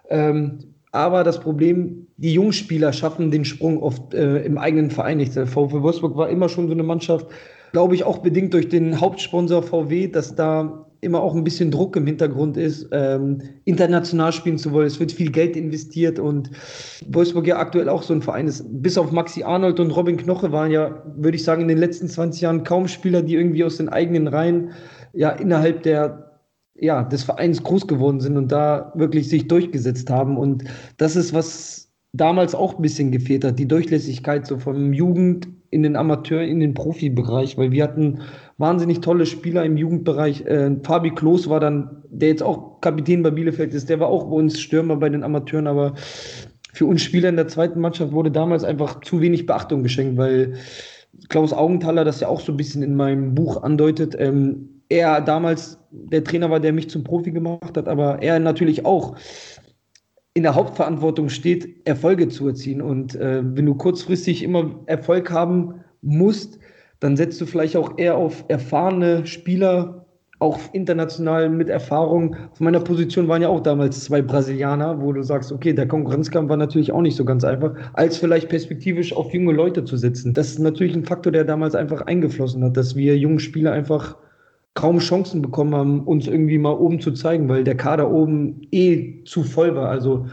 [0.08, 0.60] Ähm,
[0.92, 5.32] aber das Problem, die jungen Spieler schaffen den Sprung oft äh, im eigenen Verein nicht.
[5.32, 7.26] VfW Wolfsburg war immer schon so eine Mannschaft,
[7.72, 11.96] glaube ich, auch bedingt durch den Hauptsponsor VW, dass da immer auch ein bisschen Druck
[11.96, 14.86] im Hintergrund ist, ähm, international spielen zu wollen.
[14.86, 16.50] Es wird viel Geld investiert und
[17.08, 18.64] Wolfsburg ja aktuell auch so ein Verein ist.
[18.68, 22.08] Bis auf Maxi Arnold und Robin Knoche waren ja, würde ich sagen, in den letzten
[22.08, 24.72] 20 Jahren kaum Spieler, die irgendwie aus den eigenen Reihen
[25.14, 26.26] ja innerhalb der
[26.80, 30.38] ja, des Vereins groß geworden sind und da wirklich sich durchgesetzt haben.
[30.38, 30.64] Und
[30.96, 35.82] das ist, was damals auch ein bisschen gefehlt hat, die Durchlässigkeit so vom Jugend in
[35.82, 38.20] den Amateur, in den Profibereich, weil wir hatten
[38.58, 40.44] wahnsinnig tolle Spieler im Jugendbereich.
[40.46, 44.24] Äh, Fabi Klos war dann, der jetzt auch Kapitän bei Bielefeld ist, der war auch
[44.24, 45.94] bei uns Stürmer bei den Amateuren, aber
[46.72, 50.54] für uns Spieler in der zweiten Mannschaft wurde damals einfach zu wenig Beachtung geschenkt, weil
[51.28, 54.16] Klaus Augenthaler das ja auch so ein bisschen in meinem Buch andeutet.
[54.18, 58.84] Ähm, er damals der Trainer war, der mich zum Profi gemacht hat, aber er natürlich
[58.84, 59.16] auch
[60.34, 62.82] in der Hauptverantwortung steht, Erfolge zu erzielen.
[62.82, 66.58] Und äh, wenn du kurzfristig immer Erfolg haben musst,
[67.00, 70.06] dann setzt du vielleicht auch eher auf erfahrene Spieler,
[70.38, 72.34] auch international mit Erfahrung.
[72.52, 76.48] Auf meiner Position waren ja auch damals zwei Brasilianer, wo du sagst, okay, der Konkurrenzkampf
[76.48, 80.32] war natürlich auch nicht so ganz einfach, als vielleicht perspektivisch auf junge Leute zu setzen.
[80.32, 84.16] Das ist natürlich ein Faktor, der damals einfach eingeflossen hat, dass wir jungen Spieler einfach
[84.74, 89.24] kaum Chancen bekommen haben, uns irgendwie mal oben zu zeigen, weil der Kader oben eh
[89.24, 89.88] zu voll war.
[89.88, 90.26] Also,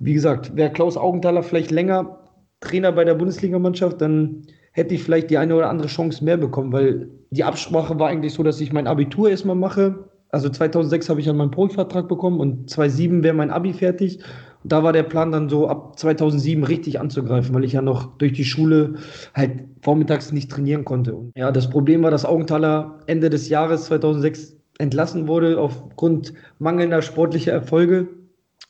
[0.00, 2.18] wie gesagt, wäre Klaus Augenthaler vielleicht länger
[2.60, 4.42] Trainer bei der Bundesligamannschaft, dann
[4.72, 8.32] hätte ich vielleicht die eine oder andere Chance mehr bekommen, weil die Absprache war eigentlich
[8.32, 10.08] so, dass ich mein Abitur erstmal mache.
[10.30, 14.20] Also 2006 habe ich dann meinen Profivertrag bekommen und 2007 wäre mein Abi fertig.
[14.64, 18.32] Da war der Plan dann so ab 2007 richtig anzugreifen, weil ich ja noch durch
[18.32, 18.96] die Schule
[19.34, 21.14] halt vormittags nicht trainieren konnte.
[21.14, 27.02] Und ja, das Problem war, dass Augenthaler Ende des Jahres 2006 entlassen wurde aufgrund mangelnder
[27.02, 28.08] sportlicher Erfolge.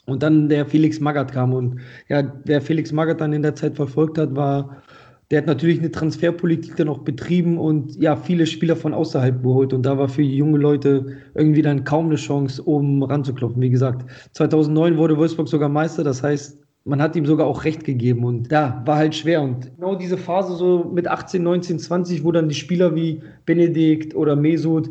[0.07, 1.53] Und dann der Felix Magath kam.
[1.53, 4.83] Und ja, wer Felix Magath dann in der Zeit verfolgt hat, war
[5.31, 9.75] der hat natürlich eine Transferpolitik dann auch betrieben und ja, viele Spieler von außerhalb geholt.
[9.75, 13.61] Und da war für junge Leute irgendwie dann kaum eine Chance, oben ranzuklopfen.
[13.61, 16.03] Wie gesagt, 2009 wurde Wolfsburg sogar Meister.
[16.03, 19.43] Das heißt, man hat ihm sogar auch recht gegeben und ja, war halt schwer.
[19.43, 24.15] Und genau diese Phase so mit 18, 19, 20, wo dann die Spieler wie Benedikt
[24.15, 24.89] oder Mesut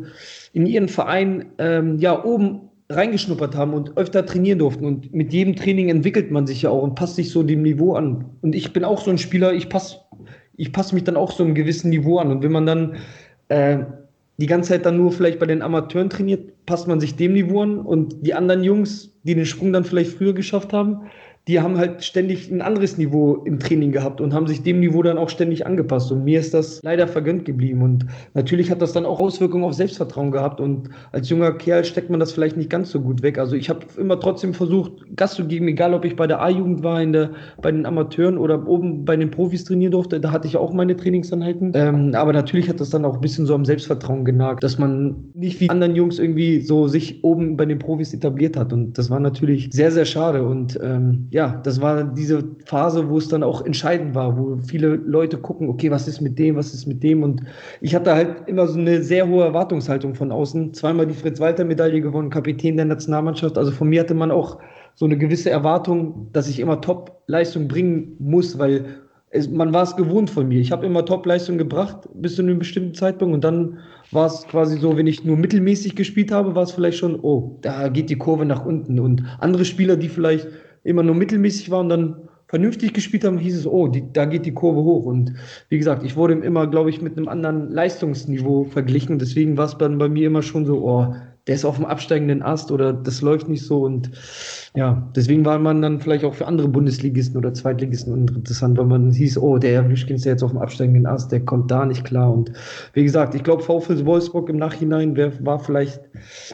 [0.52, 4.84] in ihren Verein ähm, ja oben reingeschnuppert haben und öfter trainieren durften.
[4.84, 7.94] Und mit jedem Training entwickelt man sich ja auch und passt sich so dem Niveau
[7.94, 8.24] an.
[8.40, 9.98] Und ich bin auch so ein Spieler, ich passe
[10.58, 12.30] ich passe mich dann auch so einem gewissen Niveau an.
[12.30, 12.96] Und wenn man dann
[13.48, 13.78] äh,
[14.38, 17.62] die ganze Zeit dann nur vielleicht bei den Amateuren trainiert, passt man sich dem Niveau
[17.62, 17.78] an.
[17.78, 21.02] Und die anderen Jungs, die den Sprung dann vielleicht früher geschafft haben,
[21.48, 25.02] die haben halt ständig ein anderes Niveau im Training gehabt und haben sich dem Niveau
[25.02, 26.12] dann auch ständig angepasst.
[26.12, 27.80] Und mir ist das leider vergönnt geblieben.
[27.80, 30.60] Und natürlich hat das dann auch Auswirkungen auf Selbstvertrauen gehabt.
[30.60, 33.38] Und als junger Kerl steckt man das vielleicht nicht ganz so gut weg.
[33.38, 36.82] Also ich habe immer trotzdem versucht, Gas zu geben, egal ob ich bei der A-Jugend
[36.82, 37.30] war, in der,
[37.62, 40.20] bei den Amateuren oder oben bei den Profis trainieren durfte.
[40.20, 41.72] Da hatte ich auch meine Trainingsanheiten.
[41.74, 45.30] Ähm, aber natürlich hat das dann auch ein bisschen so am Selbstvertrauen genagt, dass man
[45.32, 48.74] nicht wie anderen Jungs irgendwie so sich oben bei den Profis etabliert hat.
[48.74, 50.46] Und das war natürlich sehr, sehr schade.
[50.46, 54.56] Und ähm, ja, ja, das war diese Phase, wo es dann auch entscheidend war, wo
[54.56, 57.22] viele Leute gucken, okay, was ist mit dem, was ist mit dem?
[57.22, 57.42] Und
[57.80, 60.74] ich hatte halt immer so eine sehr hohe Erwartungshaltung von außen.
[60.74, 63.56] Zweimal die Fritz-Walter-Medaille gewonnen, Kapitän der Nationalmannschaft.
[63.56, 64.58] Also von mir hatte man auch
[64.96, 68.86] so eine gewisse Erwartung, dass ich immer Top-Leistung bringen muss, weil
[69.30, 70.58] es, man war es gewohnt von mir.
[70.58, 73.78] Ich habe immer Top-Leistung gebracht bis zu einem bestimmten Zeitpunkt und dann
[74.10, 77.58] war es quasi so, wenn ich nur mittelmäßig gespielt habe, war es vielleicht schon, oh,
[77.60, 78.98] da geht die Kurve nach unten.
[78.98, 80.48] Und andere Spieler, die vielleicht
[80.84, 84.46] immer nur mittelmäßig war und dann vernünftig gespielt haben, hieß es, oh, die, da geht
[84.46, 85.04] die Kurve hoch.
[85.04, 85.34] Und
[85.68, 89.18] wie gesagt, ich wurde immer, glaube ich, mit einem anderen Leistungsniveau verglichen.
[89.18, 91.14] Deswegen war es dann bei mir immer schon so, oh,
[91.48, 93.82] der ist auf dem absteigenden Ast oder das läuft nicht so.
[93.82, 94.10] Und
[94.76, 99.10] ja, deswegen war man dann vielleicht auch für andere Bundesligisten oder Zweitligisten interessant, weil man
[99.10, 102.04] hieß, oh, der Wischkin ist ja jetzt auf dem absteigenden Ast, der kommt da nicht
[102.04, 102.32] klar.
[102.32, 102.52] Und
[102.92, 106.00] wie gesagt, ich glaube, VfL Wolfsburg im Nachhinein wär, war vielleicht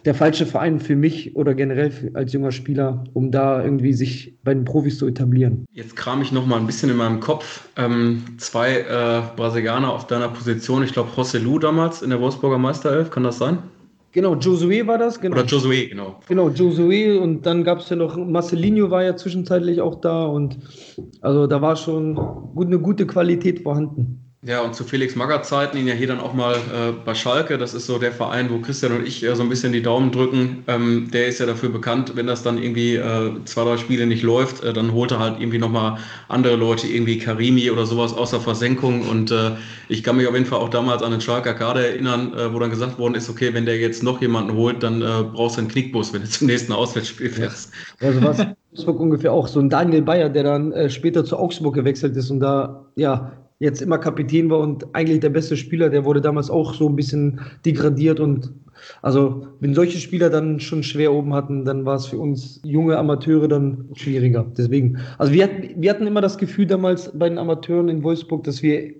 [0.05, 4.39] der falsche Verein für mich oder generell für, als junger Spieler, um da irgendwie sich
[4.45, 5.67] bei den Profis zu etablieren.
[5.73, 7.69] Jetzt kram ich noch mal ein bisschen in meinem Kopf.
[7.77, 12.59] Ähm, zwei äh, Brasilianer auf deiner Position, ich glaube José Lu damals in der Wolfsburger
[12.59, 13.59] Meisterelf, kann das sein?
[14.15, 15.21] Genau, Josué war das.
[15.21, 15.37] Genau.
[15.37, 16.21] Oder Josué, genau.
[16.29, 20.57] Genau, Josué und dann gab es ja noch, Marcelinho war ja zwischenzeitlich auch da und
[21.21, 24.34] also da war schon gut, eine gute Qualität vorhanden.
[24.47, 27.57] Ja, und zu Felix Magath Zeiten ihn ja hier dann auch mal äh, bei Schalke.
[27.57, 30.11] Das ist so der Verein, wo Christian und ich äh, so ein bisschen die Daumen
[30.11, 30.65] drücken.
[30.67, 34.23] Ähm, der ist ja dafür bekannt, wenn das dann irgendwie äh, zwei, drei Spiele nicht
[34.23, 35.97] läuft, äh, dann holt er halt irgendwie nochmal
[36.29, 39.09] andere Leute, irgendwie Karimi oder sowas außer Versenkung.
[39.09, 39.53] Und äh,
[39.89, 42.59] ich kann mich auf jeden Fall auch damals an den Schalker Kader erinnern, äh, wo
[42.59, 45.01] dann gesagt worden ist, okay, wenn der jetzt noch jemanden holt, dann
[45.33, 47.73] brauchst du einen Knickbus, wenn du zum nächsten Auswärtsspiel fährst.
[48.03, 48.41] Ja, so was
[48.75, 49.49] Augsburg ungefähr auch.
[49.49, 53.83] So ein Daniel Bayer, der dann später zu Augsburg gewechselt ist und da, ja, jetzt
[53.83, 57.41] immer Kapitän war und eigentlich der beste Spieler, der wurde damals auch so ein bisschen
[57.65, 58.53] degradiert und
[59.03, 62.99] also wenn solche Spieler dann schon schwer oben hatten, dann war es für uns junge
[62.99, 64.45] Amateure dann schwieriger.
[64.57, 68.45] Deswegen, also wir hatten, wir hatten immer das Gefühl damals bei den Amateuren in Wolfsburg,
[68.45, 68.93] dass wir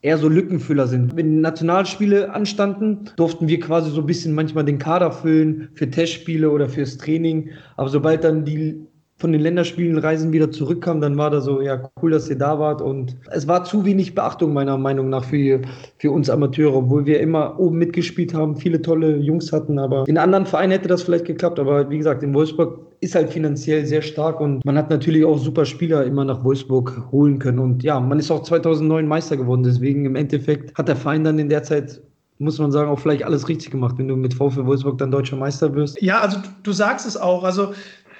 [0.00, 1.16] eher so Lückenfüller sind.
[1.16, 6.50] Wenn Nationalspiele anstanden, durften wir quasi so ein bisschen manchmal den Kader füllen für Testspiele
[6.50, 7.50] oder fürs Training.
[7.76, 8.80] Aber sobald dann die
[9.22, 12.58] von den Länderspielen Reisen wieder zurückkam, dann war da so, ja, cool, dass ihr da
[12.58, 12.82] wart.
[12.82, 15.62] Und es war zu wenig Beachtung meiner Meinung nach für,
[15.98, 19.78] für uns Amateure, obwohl wir immer oben mitgespielt haben, viele tolle Jungs hatten.
[19.78, 21.60] Aber in anderen Vereinen hätte das vielleicht geklappt.
[21.60, 25.38] Aber wie gesagt, in Wolfsburg ist halt finanziell sehr stark und man hat natürlich auch
[25.38, 27.60] super Spieler immer nach Wolfsburg holen können.
[27.60, 29.62] Und ja, man ist auch 2009 Meister geworden.
[29.62, 32.02] Deswegen im Endeffekt hat der Verein dann in der Zeit
[32.42, 35.36] muss man sagen, auch vielleicht alles richtig gemacht, wenn du mit VfL Wolfsburg dann deutscher
[35.36, 36.00] Meister wirst.
[36.02, 37.44] Ja, also du sagst es auch.
[37.44, 37.72] Also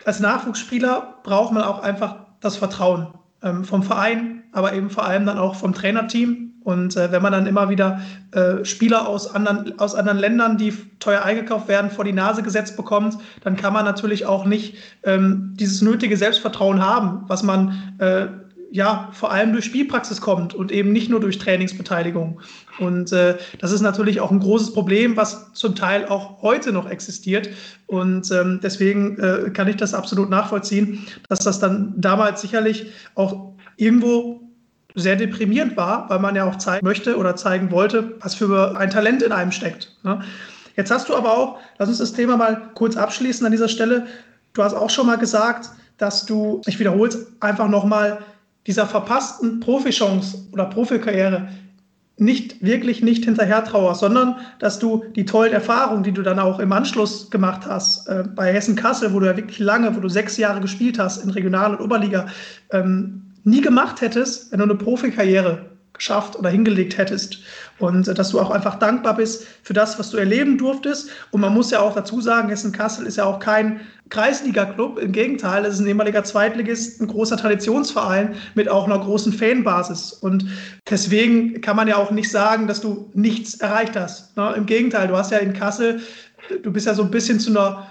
[0.04, 3.08] als Nachwuchsspieler braucht man auch einfach das Vertrauen
[3.42, 6.52] ähm, vom Verein, aber eben vor allem dann auch vom Trainerteam.
[6.64, 10.72] Und äh, wenn man dann immer wieder äh, Spieler aus anderen, aus anderen Ländern, die
[11.00, 15.54] teuer eingekauft werden, vor die Nase gesetzt bekommt, dann kann man natürlich auch nicht ähm,
[15.58, 18.26] dieses nötige Selbstvertrauen haben, was man äh,
[18.72, 22.40] ja vor allem durch Spielpraxis kommt und eben nicht nur durch Trainingsbeteiligung.
[22.78, 26.88] Und äh, das ist natürlich auch ein großes Problem, was zum Teil auch heute noch
[26.88, 27.50] existiert.
[27.86, 33.52] Und ähm, deswegen äh, kann ich das absolut nachvollziehen, dass das dann damals sicherlich auch
[33.76, 34.40] irgendwo
[34.94, 38.90] sehr deprimierend war, weil man ja auch zeigen möchte oder zeigen wollte, was für ein
[38.90, 39.94] Talent in einem steckt.
[40.02, 40.22] Ne?
[40.76, 44.06] Jetzt hast du aber auch, lass uns das Thema mal kurz abschließen an dieser Stelle.
[44.54, 48.18] Du hast auch schon mal gesagt, dass du, ich wiederhole es einfach nochmal,
[48.66, 51.48] dieser verpassten Profichance oder Profikarriere
[52.18, 56.60] nicht wirklich nicht hinterher trauerst, sondern dass du die tollen Erfahrungen, die du dann auch
[56.60, 60.08] im Anschluss gemacht hast, äh, bei Hessen Kassel, wo du ja wirklich lange, wo du
[60.08, 62.26] sechs Jahre gespielt hast in Regional- und Oberliga,
[62.70, 67.38] ähm, nie gemacht hättest, wenn du eine Profikarriere geschafft oder hingelegt hättest.
[67.78, 71.10] Und äh, dass du auch einfach dankbar bist für das, was du erleben durftest.
[71.30, 74.98] Und man muss ja auch dazu sagen, Hessen Kassel ist ja auch kein Kreisliga-Club.
[74.98, 80.12] Im Gegenteil, es ist ein ehemaliger Zweitligist, ein großer Traditionsverein mit auch einer großen Fanbasis.
[80.12, 80.46] Und
[80.88, 84.36] deswegen kann man ja auch nicht sagen, dass du nichts erreicht hast.
[84.36, 86.00] Im Gegenteil, du hast ja in Kassel,
[86.62, 87.86] du bist ja so ein bisschen zu einer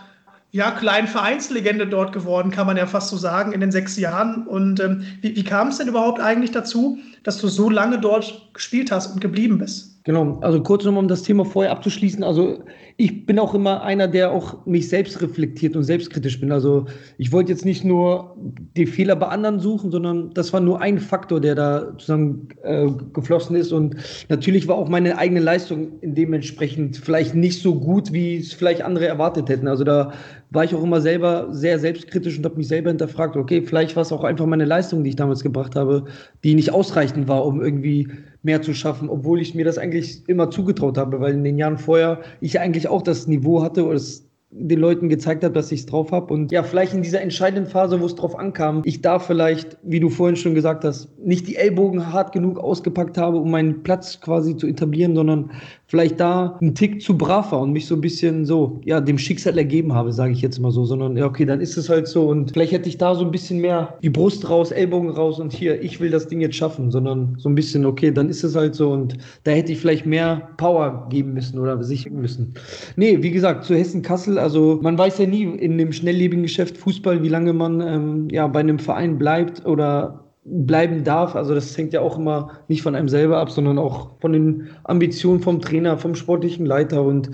[0.52, 4.46] ja, kleinen Vereinslegende dort geworden, kann man ja fast so sagen, in den sechs Jahren.
[4.46, 8.50] Und ähm, wie, wie kam es denn überhaupt eigentlich dazu, dass du so lange dort
[8.54, 9.91] gespielt hast und geblieben bist?
[10.04, 12.24] Genau, also kurz nochmal, um das Thema vorher abzuschließen.
[12.24, 12.64] Also
[12.98, 16.52] ich bin auch immer einer, der auch mich selbst reflektiert und selbstkritisch bin.
[16.52, 16.86] Also
[17.20, 18.36] ich wollte jetzt nicht nur
[18.76, 22.88] die Fehler bei anderen suchen, sondern das war nur ein Faktor, der da zusammen äh,
[23.14, 23.72] geflossen ist.
[23.72, 23.96] Und
[24.28, 29.06] natürlich war auch meine eigene Leistung dementsprechend vielleicht nicht so gut, wie es vielleicht andere
[29.06, 29.68] erwartet hätten.
[29.68, 30.14] Also da
[30.50, 34.02] war ich auch immer selber sehr selbstkritisch und habe mich selber hinterfragt, okay, vielleicht war
[34.02, 36.06] es auch einfach meine Leistung, die ich damals gebracht habe,
[36.44, 38.10] die nicht ausreichend war, um irgendwie
[38.44, 41.78] mehr zu schaffen, obwohl ich mir das eigentlich immer zugetraut habe, weil in den Jahren
[41.78, 45.82] vorher ich eigentlich auch das Niveau hatte oder es den Leuten gezeigt habe, dass ich
[45.82, 46.34] es drauf habe.
[46.34, 50.02] Und ja, vielleicht in dieser entscheidenden Phase, wo es drauf ankam, ich da vielleicht, wie
[50.02, 54.20] du vorhin schon gesagt hast, nicht die Ellbogen hart genug ausgepackt habe, um meinen Platz
[54.20, 55.52] quasi zu etablieren, sondern
[55.92, 59.18] vielleicht da ein Tick zu brav war und mich so ein bisschen so, ja, dem
[59.18, 62.08] Schicksal ergeben habe, sage ich jetzt mal so, sondern ja, okay, dann ist es halt
[62.08, 65.38] so und vielleicht hätte ich da so ein bisschen mehr die Brust raus, Ellbogen raus
[65.38, 68.42] und hier, ich will das Ding jetzt schaffen, sondern so ein bisschen, okay, dann ist
[68.46, 72.54] es halt so und da hätte ich vielleicht mehr Power geben müssen oder sichern müssen.
[72.96, 77.22] Nee, wie gesagt, zu Hessen-Kassel, also man weiß ja nie in dem schnelllebigen Geschäft Fußball,
[77.22, 81.36] wie lange man ähm, ja bei einem Verein bleibt oder bleiben darf.
[81.36, 84.70] Also das hängt ja auch immer nicht von einem selber ab, sondern auch von den
[84.84, 87.04] Ambitionen vom Trainer, vom sportlichen Leiter.
[87.04, 87.32] Und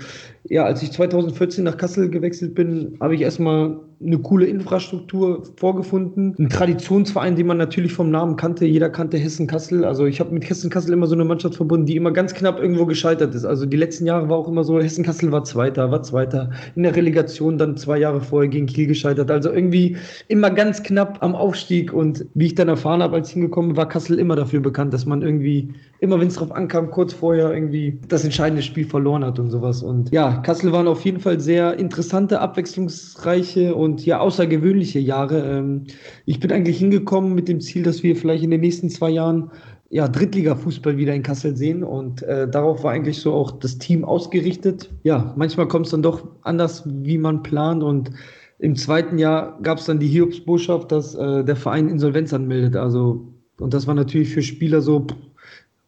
[0.49, 6.35] ja, als ich 2014 nach Kassel gewechselt bin, habe ich erstmal eine coole Infrastruktur vorgefunden.
[6.37, 8.65] Ein Traditionsverein, den man natürlich vom Namen kannte.
[8.65, 9.83] Jeder kannte Hessen-Kassel.
[9.83, 12.85] Also ich habe mit Hessen-Kassel immer so eine Mannschaft verbunden, die immer ganz knapp irgendwo
[12.85, 13.45] gescheitert ist.
[13.45, 16.51] Also die letzten Jahre war auch immer so, Hessen-Kassel war Zweiter, war Zweiter.
[16.75, 19.31] In der Relegation dann zwei Jahre vorher gegen Kiel gescheitert.
[19.31, 21.91] Also irgendwie immer ganz knapp am Aufstieg.
[21.91, 25.07] Und wie ich dann erfahren habe, als ich hingekommen war Kassel immer dafür bekannt, dass
[25.07, 29.39] man irgendwie, immer wenn es drauf ankam, kurz vorher irgendwie das entscheidende Spiel verloren hat
[29.39, 29.83] und sowas.
[29.83, 35.43] Und ja, Kassel waren auf jeden Fall sehr interessante, abwechslungsreiche und ja außergewöhnliche Jahre.
[35.43, 35.85] Ähm,
[36.25, 39.51] ich bin eigentlich hingekommen mit dem Ziel, dass wir vielleicht in den nächsten zwei Jahren
[39.89, 44.03] ja, Drittliga-Fußball wieder in Kassel sehen und äh, darauf war eigentlich so auch das Team
[44.03, 44.89] ausgerichtet.
[45.03, 48.11] Ja, manchmal kommt es dann doch anders, wie man plant und
[48.59, 52.75] im zweiten Jahr gab es dann die Hiobsbotschaft, dass äh, der Verein Insolvenz anmeldet.
[52.75, 55.05] Also, und das war natürlich für Spieler so,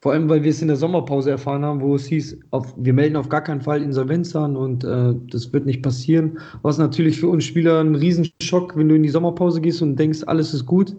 [0.02, 2.94] vor allem, weil wir es in der Sommerpause erfahren haben, wo es hieß, auf, wir
[2.94, 6.40] melden auf gar keinen Fall Insolvenz an und äh, das wird nicht passieren.
[6.62, 10.24] Was natürlich für uns Spieler ein Riesenschock, wenn du in die Sommerpause gehst und denkst,
[10.26, 10.96] alles ist gut.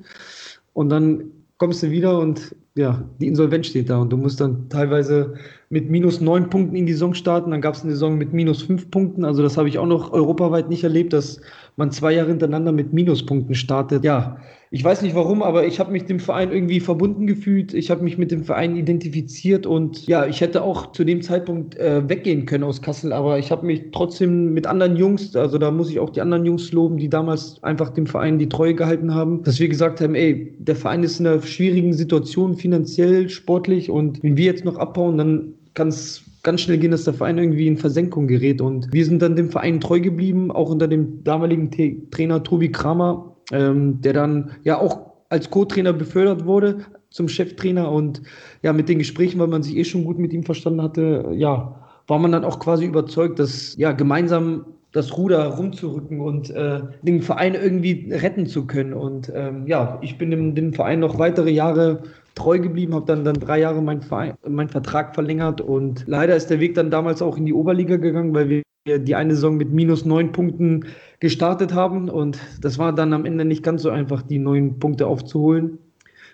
[0.75, 1.25] Und dann
[1.57, 5.35] kommst du wieder und ja, die Insolvenz steht da und du musst dann teilweise
[5.71, 7.51] mit minus neun Punkten in die Saison starten.
[7.51, 9.25] Dann gab es eine Saison mit minus fünf Punkten.
[9.25, 11.41] Also das habe ich auch noch europaweit nicht erlebt, dass
[11.77, 14.05] man zwei Jahre hintereinander mit Minuspunkten startet.
[14.05, 14.39] Ja,
[14.73, 17.75] ich weiß nicht warum, aber ich habe mich dem Verein irgendwie verbunden gefühlt.
[17.75, 21.77] Ich habe mich mit dem Verein identifiziert und ja, ich hätte auch zu dem Zeitpunkt
[21.77, 25.73] äh, weggehen können aus Kassel, aber ich habe mich trotzdem mit anderen Jungs, also da
[25.73, 29.13] muss ich auch die anderen Jungs loben, die damals einfach dem Verein die Treue gehalten
[29.13, 33.91] haben, dass wir gesagt haben, ey, der Verein ist in einer schwierigen Situation, finanziell, sportlich
[33.91, 37.39] und wenn wir jetzt noch abbauen, dann kann es ganz schnell gehen, dass der Verein
[37.39, 38.61] irgendwie in Versenkung gerät.
[38.61, 41.71] Und wir sind dann dem Verein treu geblieben, auch unter dem damaligen
[42.11, 47.91] Trainer Tobi Kramer, ähm, der dann ja auch als Co-Trainer befördert wurde zum Cheftrainer.
[47.91, 48.23] Und
[48.63, 51.77] ja, mit den Gesprächen, weil man sich eh schon gut mit ihm verstanden hatte, ja,
[52.07, 57.22] war man dann auch quasi überzeugt, dass ja gemeinsam das Ruder rumzurücken und äh, den
[57.22, 58.92] Verein irgendwie retten zu können.
[58.92, 62.03] Und ähm, ja, ich bin dem, dem Verein noch weitere Jahre
[62.35, 64.05] treu geblieben, habe dann, dann drei Jahre meinen
[64.48, 68.35] mein Vertrag verlängert und leider ist der Weg dann damals auch in die Oberliga gegangen,
[68.35, 68.62] weil wir
[68.98, 70.87] die eine Saison mit minus neun Punkten
[71.20, 75.07] gestartet haben und das war dann am Ende nicht ganz so einfach, die neun Punkte
[75.07, 75.79] aufzuholen.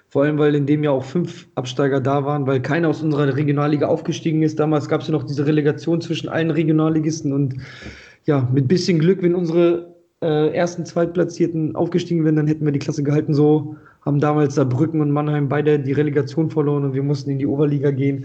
[0.08, 3.34] Vor allem, weil in dem Jahr auch fünf Absteiger da waren, weil keiner aus unserer
[3.34, 4.60] Regionalliga aufgestiegen ist.
[4.60, 7.56] Damals gab es ja noch diese Relegation zwischen allen Regionalligisten und
[8.26, 12.78] ja, mit bisschen Glück, wenn unsere äh, ersten Zweitplatzierten aufgestiegen wären, dann hätten wir die
[12.78, 13.34] Klasse gehalten.
[13.34, 17.46] So haben damals Saarbrücken und Mannheim beide die Relegation verloren und wir mussten in die
[17.46, 18.24] Oberliga gehen.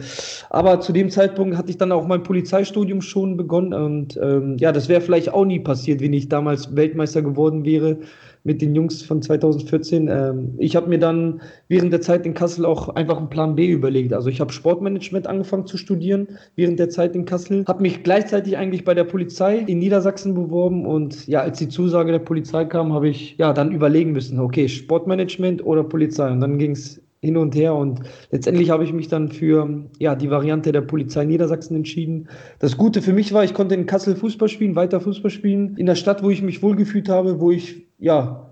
[0.49, 4.71] Aber zu dem Zeitpunkt hatte ich dann auch mein Polizeistudium schon begonnen und ähm, ja,
[4.71, 7.97] das wäre vielleicht auch nie passiert, wenn ich damals Weltmeister geworden wäre
[8.43, 10.07] mit den Jungs von 2014.
[10.07, 13.67] Ähm, ich habe mir dann während der Zeit in Kassel auch einfach einen Plan B
[13.67, 14.13] überlegt.
[14.13, 18.57] Also ich habe Sportmanagement angefangen zu studieren während der Zeit in Kassel, habe mich gleichzeitig
[18.57, 22.93] eigentlich bei der Polizei in Niedersachsen beworben und ja, als die Zusage der Polizei kam,
[22.93, 26.31] habe ich ja dann überlegen müssen, okay, Sportmanagement oder Polizei.
[26.31, 30.15] Und dann ging es hin und her und letztendlich habe ich mich dann für ja,
[30.15, 32.29] die Variante der Polizei Niedersachsen entschieden.
[32.59, 35.85] Das Gute für mich war, ich konnte in Kassel Fußball spielen, weiter Fußball spielen, in
[35.85, 38.47] der Stadt, wo ich mich wohlgefühlt habe, wo ich ja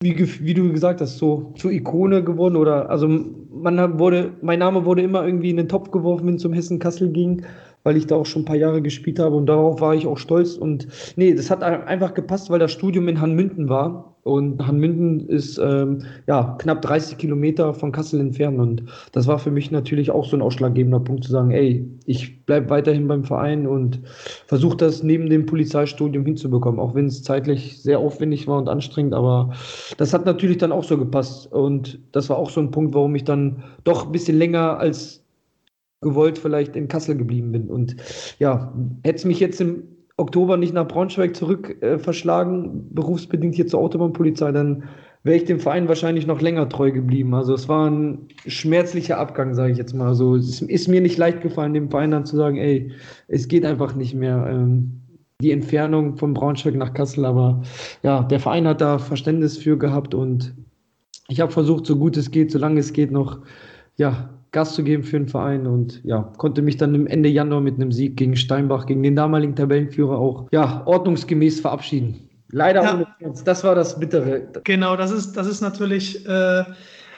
[0.00, 4.84] wie, wie du gesagt hast, so zur Ikone geworden oder also man wurde, mein Name
[4.84, 7.44] wurde immer irgendwie in den Topf geworfen, wenn es um Hessen Kassel ging
[7.82, 10.18] weil ich da auch schon ein paar Jahre gespielt habe und darauf war ich auch
[10.18, 10.54] stolz.
[10.54, 14.11] Und nee, das hat einfach gepasst, weil das Studium in Hanmünden war.
[14.24, 18.60] Und Hanmünden ist ähm, ja knapp 30 Kilometer von Kassel entfernt.
[18.60, 22.44] Und das war für mich natürlich auch so ein ausschlaggebender Punkt zu sagen, ey, ich
[22.46, 24.00] bleibe weiterhin beim Verein und
[24.46, 29.14] versuche das neben dem Polizeistudium hinzubekommen, auch wenn es zeitlich sehr aufwendig war und anstrengend.
[29.14, 29.52] Aber
[29.96, 31.52] das hat natürlich dann auch so gepasst.
[31.52, 35.24] Und das war auch so ein Punkt, warum ich dann doch ein bisschen länger als
[36.00, 37.68] gewollt vielleicht in Kassel geblieben bin.
[37.68, 37.96] Und
[38.38, 39.84] ja, hätte es mich jetzt im
[40.22, 44.84] Oktober nicht nach Braunschweig zurück äh, verschlagen, berufsbedingt hier zur Autobahnpolizei, dann
[45.24, 47.34] wäre ich dem Verein wahrscheinlich noch länger treu geblieben.
[47.34, 50.08] Also es war ein schmerzlicher Abgang, sage ich jetzt mal.
[50.08, 52.90] Also es ist mir nicht leicht gefallen, dem Verein dann zu sagen, ey,
[53.28, 54.46] es geht einfach nicht mehr.
[54.50, 54.98] Ähm,
[55.42, 57.62] die Entfernung von Braunschweig nach Kassel, aber
[58.04, 60.54] ja, der Verein hat da Verständnis für gehabt und
[61.28, 63.40] ich habe versucht, so gut es geht, solange es geht, noch
[63.96, 67.62] ja, Gas zu geben für den Verein und ja, konnte mich dann im Ende Januar
[67.62, 72.28] mit einem Sieg gegen Steinbach, gegen den damaligen Tabellenführer auch ja, ordnungsgemäß verabschieden.
[72.50, 72.94] Leider ja.
[72.94, 73.42] ohne Fans.
[73.44, 74.42] Das war das Bittere.
[74.64, 76.64] Genau, das ist, das ist natürlich äh,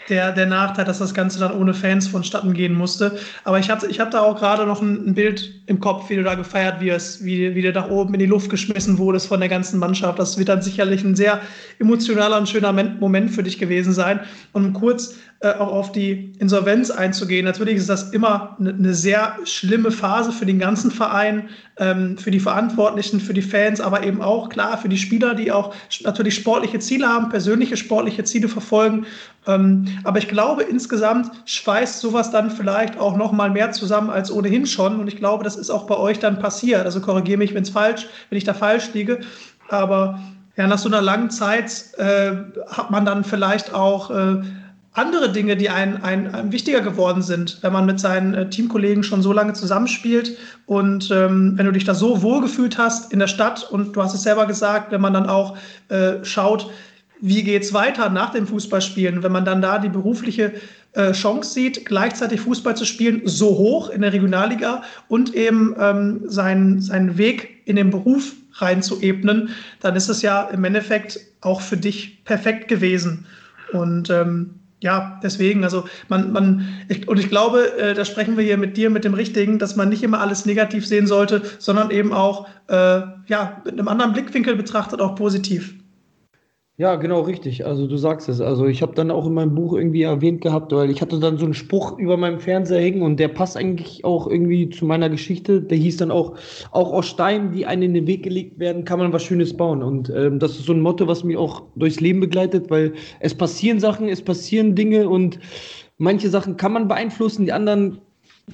[0.08, 3.18] der, der Nachteil, dass das Ganze dann ohne Fans vonstatten gehen musste.
[3.44, 6.16] Aber ich habe ich hab da auch gerade noch ein, ein, Bild im Kopf, wie
[6.16, 9.40] du da gefeiert wirst, wie, wie du da oben in die Luft geschmissen wurdest von
[9.40, 10.18] der ganzen Mannschaft.
[10.18, 11.40] Das wird dann sicherlich ein sehr
[11.78, 14.20] emotionaler und schöner Moment für dich gewesen sein.
[14.52, 15.16] Und kurz
[15.52, 17.44] auch auf die Insolvenz einzugehen.
[17.44, 22.40] Natürlich ist das immer eine, sehr schlimme Phase für den ganzen Verein, ähm, für die
[22.40, 26.78] Verantwortlichen, für die Fans, aber eben auch klar für die Spieler, die auch natürlich sportliche
[26.78, 29.06] Ziele haben, persönliche sportliche Ziele verfolgen.
[29.46, 34.30] Ähm, aber ich glaube, insgesamt schweißt sowas dann vielleicht auch noch mal mehr zusammen als
[34.30, 34.98] ohnehin schon.
[34.98, 36.84] Und ich glaube, das ist auch bei euch dann passiert.
[36.84, 39.20] Also korrigiere mich, wenn es falsch, wenn ich da falsch liege.
[39.68, 40.20] Aber
[40.56, 42.32] ja, nach so einer langen Zeit äh,
[42.68, 44.42] hat man dann vielleicht auch äh,
[44.94, 49.02] andere Dinge, die ein, ein, ein, wichtiger geworden sind, wenn man mit seinen äh, Teamkollegen
[49.02, 53.26] schon so lange zusammenspielt und ähm, wenn du dich da so wohlgefühlt hast in der
[53.26, 55.56] Stadt und du hast es selber gesagt, wenn man dann auch
[55.88, 56.70] äh, schaut,
[57.20, 60.52] wie geht es weiter nach dem Fußballspielen, wenn man dann da die berufliche
[60.92, 66.20] äh, Chance sieht, gleichzeitig Fußball zu spielen, so hoch in der Regionalliga und eben ähm,
[66.26, 69.48] seinen, seinen Weg in den Beruf reinzuebnen,
[69.80, 73.26] dann ist es ja im Endeffekt auch für dich perfekt gewesen.
[73.72, 78.44] Und ähm, ja, deswegen, also man, man, ich, und ich glaube, äh, da sprechen wir
[78.44, 81.90] hier mit dir, mit dem Richtigen, dass man nicht immer alles negativ sehen sollte, sondern
[81.90, 85.74] eben auch, äh, ja, mit einem anderen Blickwinkel betrachtet auch positiv.
[86.76, 87.64] Ja, genau, richtig.
[87.64, 88.40] Also du sagst es.
[88.40, 91.38] Also ich habe dann auch in meinem Buch irgendwie erwähnt gehabt, weil ich hatte dann
[91.38, 95.08] so einen Spruch über meinem Fernseher hängen und der passt eigentlich auch irgendwie zu meiner
[95.08, 95.62] Geschichte.
[95.62, 96.36] Der hieß dann auch,
[96.72, 99.84] auch aus Steinen, die einem in den Weg gelegt werden, kann man was Schönes bauen.
[99.84, 103.36] Und ähm, das ist so ein Motto, was mich auch durchs Leben begleitet, weil es
[103.36, 105.38] passieren Sachen, es passieren Dinge und
[105.98, 108.00] manche Sachen kann man beeinflussen, die anderen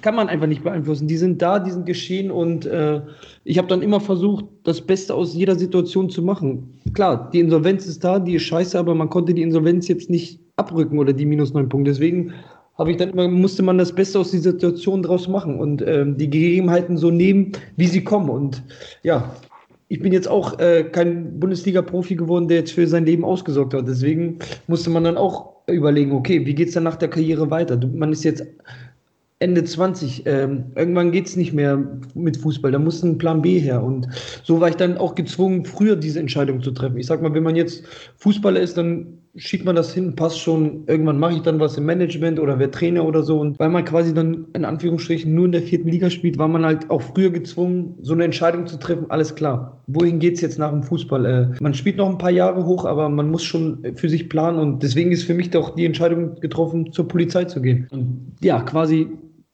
[0.03, 1.09] kann man einfach nicht beeinflussen.
[1.09, 3.01] Die sind da, die sind geschehen und äh,
[3.45, 6.81] ich habe dann immer versucht, das Beste aus jeder Situation zu machen.
[6.95, 10.41] Klar, die Insolvenz ist da, die ist scheiße, aber man konnte die Insolvenz jetzt nicht
[10.57, 11.91] abrücken oder die minus neun Punkte.
[11.91, 12.33] Deswegen
[12.89, 16.31] ich dann immer, musste man das Beste aus dieser Situation draus machen und äh, die
[16.31, 18.31] Gegebenheiten so nehmen, wie sie kommen.
[18.31, 18.63] Und
[19.03, 19.35] ja,
[19.89, 23.87] ich bin jetzt auch äh, kein Bundesliga-Profi geworden, der jetzt für sein Leben ausgesorgt hat.
[23.87, 27.79] Deswegen musste man dann auch überlegen, okay, wie geht es dann nach der Karriere weiter?
[27.93, 28.47] Man ist jetzt
[29.43, 30.25] Ende 20.
[30.27, 31.83] Ähm, irgendwann geht es nicht mehr
[32.15, 32.73] mit Fußball.
[32.73, 33.83] Da muss ein Plan B her.
[33.83, 34.07] Und
[34.43, 36.99] so war ich dann auch gezwungen, früher diese Entscheidung zu treffen.
[36.99, 37.83] Ich sag mal, wenn man jetzt
[38.19, 40.85] Fußballer ist, dann schiebt man das hin, passt schon.
[40.89, 43.41] Irgendwann mache ich dann was im Management oder wer Trainer oder so.
[43.41, 46.67] Und weil man quasi dann in Anführungsstrichen nur in der vierten Liga spielt, war man
[46.67, 49.07] halt auch früher gezwungen, so eine Entscheidung zu treffen.
[49.09, 49.83] Alles klar.
[49.87, 51.25] Wohin geht es jetzt nach dem Fußball?
[51.25, 54.59] Äh, man spielt noch ein paar Jahre hoch, aber man muss schon für sich planen.
[54.59, 57.89] Und deswegen ist für mich doch die Entscheidung getroffen, zur Polizei zu gehen.
[57.91, 59.09] Und ja, quasi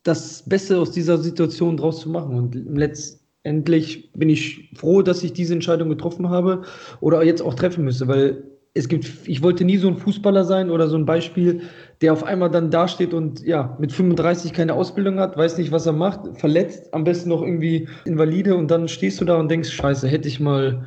[0.07, 2.37] das Beste aus dieser Situation draus zu machen.
[2.37, 6.63] Und letztendlich bin ich froh, dass ich diese Entscheidung getroffen habe
[7.01, 8.45] oder jetzt auch treffen müsste, weil
[8.75, 11.63] es gibt, ich wollte nie so ein Fußballer sein oder so ein Beispiel,
[12.03, 15.87] der auf einmal dann dasteht und ja, mit 35 keine Ausbildung hat, weiß nicht, was
[15.87, 19.71] er macht, verletzt, am besten noch irgendwie invalide und dann stehst du da und denkst,
[19.71, 20.87] scheiße, hätte ich mal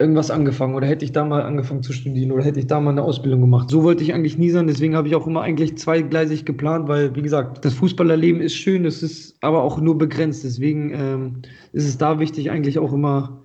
[0.00, 2.90] irgendwas angefangen oder hätte ich da mal angefangen zu studieren oder hätte ich da mal
[2.90, 3.68] eine Ausbildung gemacht.
[3.68, 7.14] So wollte ich eigentlich nie sein, deswegen habe ich auch immer eigentlich zweigleisig geplant, weil,
[7.14, 10.42] wie gesagt, das Fußballerleben ist schön, es ist aber auch nur begrenzt.
[10.42, 11.32] Deswegen ähm,
[11.72, 13.42] ist es da wichtig, eigentlich auch immer,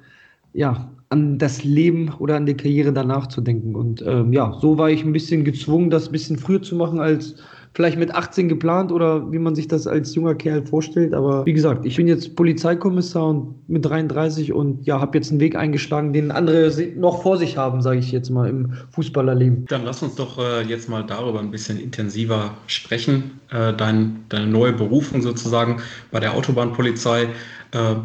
[0.53, 3.75] ja, an das Leben oder an die Karriere danach zu denken.
[3.75, 6.99] Und ähm, ja, so war ich ein bisschen gezwungen, das ein bisschen früher zu machen
[6.99, 7.35] als
[7.75, 11.13] vielleicht mit 18 geplant oder wie man sich das als junger Kerl vorstellt.
[11.13, 15.41] Aber wie gesagt, ich bin jetzt Polizeikommissar und mit 33 und ja, habe jetzt einen
[15.41, 19.65] Weg eingeschlagen, den andere noch vor sich haben, sage ich jetzt mal im Fußballerleben.
[19.65, 23.41] Dann lass uns doch äh, jetzt mal darüber ein bisschen intensiver sprechen.
[23.51, 27.23] Äh, dein, deine neue Berufung sozusagen bei der Autobahnpolizei
[27.71, 27.95] äh,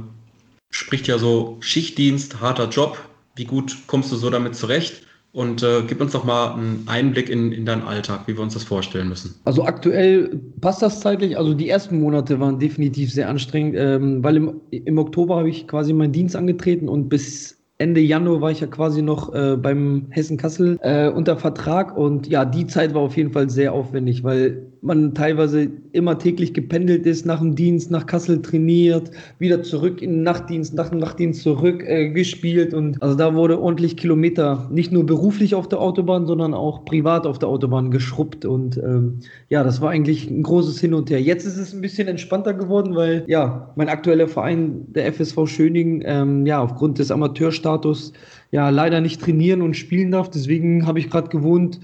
[0.71, 2.99] spricht ja so Schichtdienst, harter Job.
[3.37, 5.03] Wie gut kommst du so damit zurecht?
[5.33, 8.55] Und äh, gib uns doch mal einen Einblick in, in deinen Alltag, wie wir uns
[8.55, 9.37] das vorstellen müssen.
[9.45, 11.39] Also aktuell passt das zeitlich.
[11.39, 15.69] Also die ersten Monate waren definitiv sehr anstrengend, ähm, weil im, im Oktober habe ich
[15.69, 20.07] quasi meinen Dienst angetreten und bis Ende Januar war ich ja quasi noch äh, beim
[20.11, 24.23] Hessen Kassel äh, unter Vertrag und ja, die Zeit war auf jeden Fall sehr aufwendig,
[24.23, 30.01] weil man teilweise immer täglich gependelt ist, nach dem Dienst nach Kassel trainiert, wieder zurück
[30.01, 34.69] in den Nachtdienst, nach dem Nachtdienst zurück äh, gespielt und also da wurde ordentlich Kilometer,
[34.73, 39.19] nicht nur beruflich auf der Autobahn, sondern auch privat auf der Autobahn geschrubbt und ähm,
[39.49, 41.21] ja, das war eigentlich ein großes Hin und Her.
[41.21, 46.03] Jetzt ist es ein bisschen entspannter geworden, weil ja, mein aktueller Verein, der FSV Schöning,
[46.07, 48.13] ähm, ja, aufgrund des Amateurstatus
[48.51, 50.31] ja leider nicht trainieren und spielen darf.
[50.31, 51.81] Deswegen habe ich gerade gewohnt,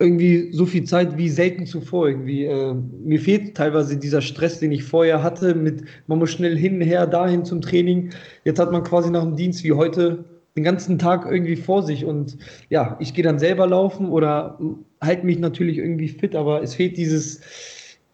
[0.00, 2.08] irgendwie so viel Zeit wie selten zuvor.
[2.08, 2.74] Irgendwie äh,
[3.04, 7.06] mir fehlt teilweise dieser Stress, den ich vorher hatte, mit man muss schnell hin, her,
[7.06, 8.10] dahin zum Training.
[8.44, 10.24] Jetzt hat man quasi nach dem Dienst wie heute
[10.56, 12.36] den ganzen Tag irgendwie vor sich und
[12.70, 14.58] ja, ich gehe dann selber laufen oder
[15.00, 17.40] halte mich natürlich irgendwie fit, aber es fehlt dieses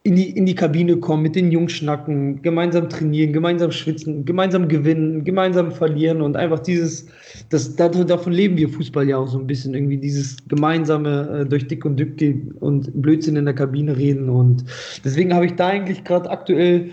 [0.07, 4.69] in die, in die Kabine kommen, mit den Jungs schnacken, gemeinsam trainieren, gemeinsam schwitzen, gemeinsam
[4.69, 7.09] gewinnen, gemeinsam verlieren und einfach dieses,
[7.51, 11.67] das, davon leben wir Fußball ja auch so ein bisschen, irgendwie dieses gemeinsame äh, durch
[11.67, 14.65] dick und dünn gehen und Blödsinn in der Kabine reden und
[15.05, 16.91] deswegen habe ich da eigentlich gerade aktuell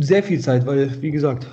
[0.00, 1.48] sehr viel Zeit, weil, wie gesagt,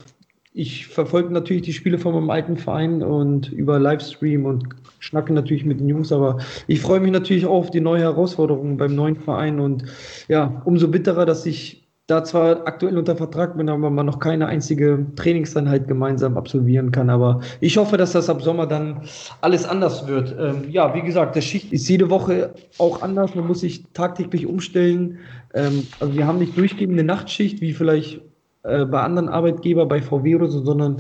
[0.54, 5.66] ich verfolge natürlich die Spiele von meinem alten Verein und über Livestream und schnacke natürlich
[5.66, 6.38] mit den Jungs, aber
[6.68, 9.86] ich freue mich natürlich auch auf die neue Herausforderung beim neuen Verein und
[10.28, 14.48] ja, umso bitterer, dass ich da zwar aktuell unter Vertrag bin, aber man noch keine
[14.48, 17.10] einzige Trainingseinheit gemeinsam absolvieren kann.
[17.10, 19.04] Aber ich hoffe, dass das ab Sommer dann
[19.40, 20.36] alles anders wird.
[20.38, 23.36] Ähm, ja, wie gesagt, der Schicht ist jede Woche auch anders.
[23.36, 25.20] Man muss sich tagtäglich umstellen.
[25.54, 28.20] Ähm, also wir haben nicht durchgehend eine Nachtschicht, wie vielleicht
[28.64, 30.98] äh, bei anderen Arbeitgebern, bei VW oder so, sondern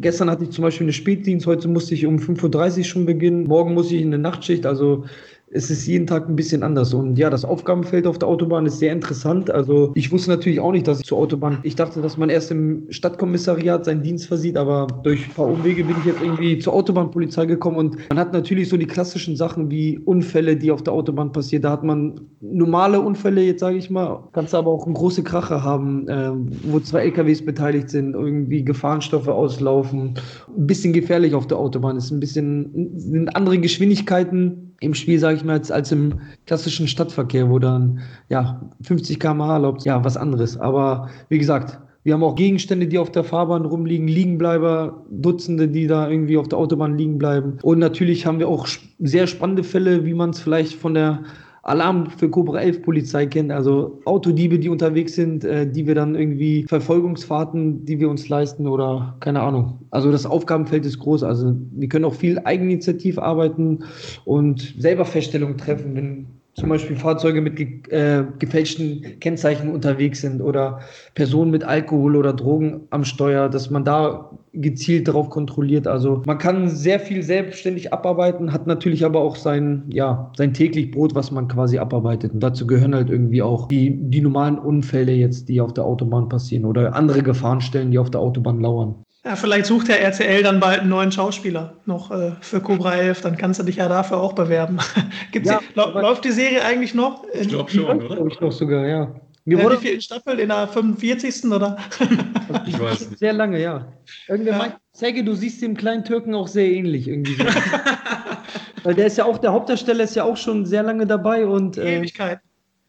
[0.00, 3.44] gestern hatte ich zum Beispiel eine Spätdienst, heute musste ich um 5.30 Uhr schon beginnen,
[3.44, 5.04] morgen muss ich in eine Nachtschicht, also
[5.52, 6.94] es ist jeden Tag ein bisschen anders.
[6.94, 9.50] Und ja, das Aufgabenfeld auf der Autobahn ist sehr interessant.
[9.50, 12.52] Also ich wusste natürlich auch nicht, dass ich zur Autobahn, ich dachte, dass man erst
[12.52, 16.72] im Stadtkommissariat seinen Dienst versieht, aber durch ein paar Umwege bin ich jetzt irgendwie zur
[16.72, 20.92] Autobahnpolizei gekommen und man hat natürlich so die klassischen Sachen wie Unfälle, die auf der
[20.92, 21.62] Autobahn passieren.
[21.62, 25.64] Da hat man normale Unfälle, jetzt sage ich mal, kannst aber auch eine große Krache
[25.64, 26.30] haben, äh,
[26.62, 30.14] wo zwei LKWs beteiligt sind, irgendwie Gefahrenstoffe auslaufen.
[30.56, 35.36] Ein bisschen gefährlich auf der Autobahn, ist ein bisschen, sind andere Geschwindigkeiten im Spiel, sage
[35.36, 40.58] ich mal, als, im klassischen Stadtverkehr, wo dann ja 50 km/h erlaubt, ja, was anderes.
[40.58, 45.86] Aber wie gesagt, wir haben auch Gegenstände, die auf der Fahrbahn rumliegen, Liegenbleiber, Dutzende, die
[45.86, 47.58] da irgendwie auf der Autobahn liegen bleiben.
[47.62, 48.66] Und natürlich haben wir auch
[48.98, 51.22] sehr spannende Fälle, wie man es vielleicht von der
[51.70, 56.16] Alarm für Cobra 11 Polizei kennt, also Autodiebe, die unterwegs sind, äh, die wir dann
[56.16, 59.78] irgendwie Verfolgungsfahrten, die wir uns leisten oder keine Ahnung.
[59.90, 61.22] Also das Aufgabenfeld ist groß.
[61.22, 63.84] Also wir können auch viel Eigeninitiativ arbeiten
[64.24, 70.42] und selber Feststellungen treffen, wenn zum Beispiel Fahrzeuge mit ge äh, gefälschten Kennzeichen unterwegs sind
[70.42, 70.80] oder
[71.14, 75.86] Personen mit Alkohol oder Drogen am Steuer, dass man da gezielt darauf kontrolliert.
[75.86, 80.90] Also man kann sehr viel selbstständig abarbeiten, hat natürlich aber auch sein, ja, sein täglich
[80.90, 82.32] Brot, was man quasi abarbeitet.
[82.32, 86.28] Und dazu gehören halt irgendwie auch die, die normalen Unfälle jetzt, die auf der Autobahn
[86.28, 89.04] passieren oder andere Gefahrenstellen, die auf der Autobahn lauern.
[89.24, 93.20] Ja, vielleicht sucht der RTL dann bald einen neuen Schauspieler noch äh, für Cobra 11,
[93.20, 94.78] dann kannst du dich ja dafür auch bewerben.
[95.32, 97.24] Gibt's ja, die, läuft die Serie eigentlich noch?
[97.34, 98.16] Ich glaube schon, oder?
[98.16, 99.14] Glaube ich noch sogar, ja.
[99.50, 101.44] Mir äh, wurde wie viele Staffeln in der 45.
[101.46, 101.76] oder?
[102.66, 103.18] ich weiß nicht.
[103.18, 103.92] Sehr lange, ja.
[104.28, 104.58] Irgendwer ja.
[104.58, 107.34] meint, Zege, du siehst dem kleinen Türken auch sehr ähnlich irgendwie.
[107.34, 107.44] So.
[108.84, 111.78] Weil der ist ja auch, der Hauptdarsteller ist ja auch schon sehr lange dabei und.
[111.78, 112.38] Äh, Ewigkeit.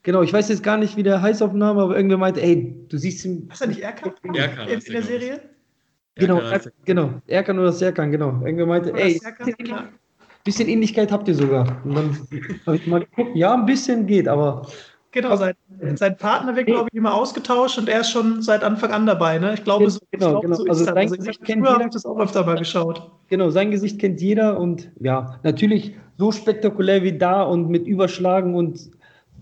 [0.03, 2.75] Genau, ich weiß jetzt gar nicht, wie der heißt auf Name, aber irgendwer meinte, ey,
[2.89, 3.47] du siehst ihn.
[3.49, 4.13] Hast du nicht Erkan?
[4.35, 5.41] Erkan in, in der Serie?
[6.15, 7.13] Genau, Erkan, genau.
[7.25, 8.39] Erkan oder Serkan, genau.
[8.45, 9.89] Irgendwer meinte, ey, Serkan,
[10.43, 11.81] bisschen Ähnlichkeit habt ihr sogar.
[11.85, 12.17] Und dann
[12.67, 14.67] habe ich mal geguckt, ja, ein bisschen geht, aber.
[15.13, 15.55] Genau, sein,
[15.95, 19.39] sein Partner wird, glaube ich, immer ausgetauscht und er ist schon seit Anfang an dabei.
[19.39, 19.53] Ne?
[19.53, 20.55] Ich glaube, so, genau, ich genau.
[20.55, 21.89] so also sein also Gesicht kennt jeder.
[21.89, 23.11] Das auch öfter mal geschaut.
[23.27, 28.55] Genau, sein Gesicht kennt jeder und ja, natürlich so spektakulär wie da und mit Überschlagen
[28.55, 28.89] und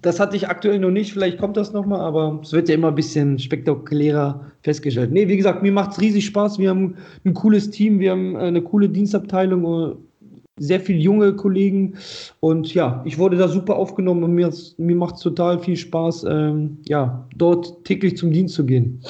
[0.01, 2.87] das hatte ich aktuell noch nicht, vielleicht kommt das nochmal, aber es wird ja immer
[2.87, 5.11] ein bisschen spektakulärer festgestellt.
[5.11, 6.57] Nee, wie gesagt, mir macht es riesig Spaß.
[6.57, 6.95] Wir haben
[7.25, 9.97] ein cooles Team, wir haben eine coole Dienstabteilung,
[10.59, 11.95] sehr viele junge Kollegen
[12.39, 16.25] und ja, ich wurde da super aufgenommen und mir, mir macht es total viel Spaß,
[16.29, 19.01] ähm, ja, dort täglich zum Dienst zu gehen.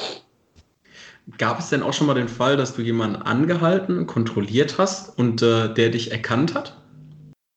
[1.38, 5.42] Gab es denn auch schon mal den Fall, dass du jemanden angehalten, kontrolliert hast und
[5.42, 6.79] äh, der dich erkannt hat?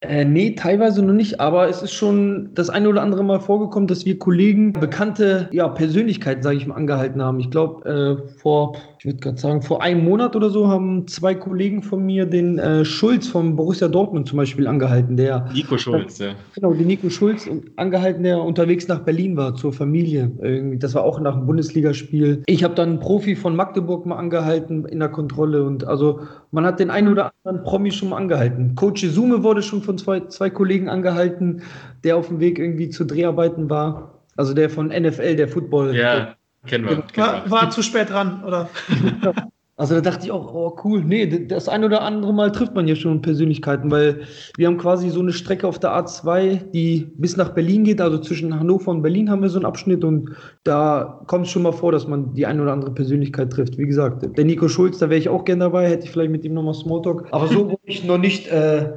[0.03, 3.87] Äh, nee, teilweise noch nicht, aber es ist schon das eine oder andere Mal vorgekommen,
[3.87, 7.39] dass wir Kollegen bekannte ja, Persönlichkeiten, sage ich mal, angehalten haben.
[7.39, 11.35] Ich glaube, äh, vor ich würde gerade sagen, vor einem Monat oder so haben zwei
[11.35, 15.49] Kollegen von mir den äh, Schulz vom Borussia Dortmund zum Beispiel angehalten, der.
[15.53, 16.37] Nico Schulz, ja.
[16.55, 20.31] Genau, den Nico Schulz angehalten, der unterwegs nach Berlin war zur Familie.
[20.41, 22.45] Irgendwie, das war auch nach einem Bundesligaspiel.
[22.47, 26.21] Ich habe dann einen Profi von Magdeburg mal angehalten in der Kontrolle und also
[26.53, 28.77] man hat den einen oder anderen Promi schon mal angehalten.
[28.77, 31.63] Coach Sume wurde schon von zwei, zwei Kollegen angehalten,
[32.05, 34.23] der auf dem Weg irgendwie zu Dreharbeiten war.
[34.37, 35.95] Also der von NFL, der Football.
[35.95, 36.35] Ja.
[36.67, 37.03] Kennen wir.
[37.17, 38.69] War, war, zu spät dran, oder?
[39.83, 42.87] Also da dachte ich auch, oh cool, nee, das ein oder andere Mal trifft man
[42.87, 44.21] ja schon Persönlichkeiten, weil
[44.57, 48.19] wir haben quasi so eine Strecke auf der A2, die bis nach Berlin geht, also
[48.19, 50.31] zwischen Hannover und Berlin haben wir so einen Abschnitt und
[50.63, 53.77] da kommt es schon mal vor, dass man die eine oder andere Persönlichkeit trifft.
[53.77, 56.45] Wie gesagt, der Nico Schulz, da wäre ich auch gerne dabei, hätte ich vielleicht mit
[56.45, 58.93] ihm nochmal Smalltalk, aber so wurde ich noch nicht äh,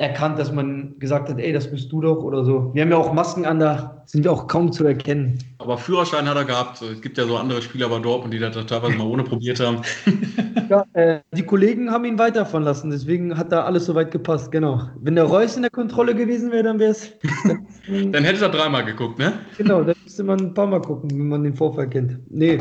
[0.00, 2.70] erkannt, dass man gesagt hat, ey, das bist du doch oder so.
[2.72, 5.38] Wir haben ja auch Masken an, da sind wir auch kaum zu erkennen.
[5.58, 6.80] Aber Führerschein hat er gehabt.
[6.80, 9.82] Es gibt ja so andere Spieler bei Dortmund, die das teilweise mal ohne probiert haben.
[10.68, 14.88] Ja, äh, die Kollegen haben ihn weiterfahren lassen, deswegen hat da alles soweit gepasst, genau.
[15.00, 17.10] Wenn der Reus in der Kontrolle gewesen wäre, dann wäre es.
[17.88, 19.32] Dann hätte er dreimal geguckt, ne?
[19.58, 22.20] Genau, dann müsste man ein paar Mal gucken, wenn man den Vorfall kennt.
[22.30, 22.60] Nee,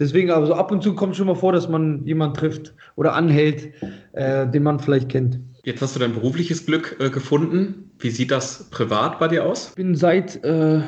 [0.00, 3.14] deswegen, aber so ab und zu kommt schon mal vor, dass man jemanden trifft oder
[3.14, 3.72] anhält,
[4.12, 5.38] äh, den man vielleicht kennt.
[5.64, 7.90] Jetzt hast du dein berufliches Glück äh, gefunden.
[7.98, 9.68] Wie sieht das privat bei dir aus?
[9.68, 10.80] Ich bin seit äh,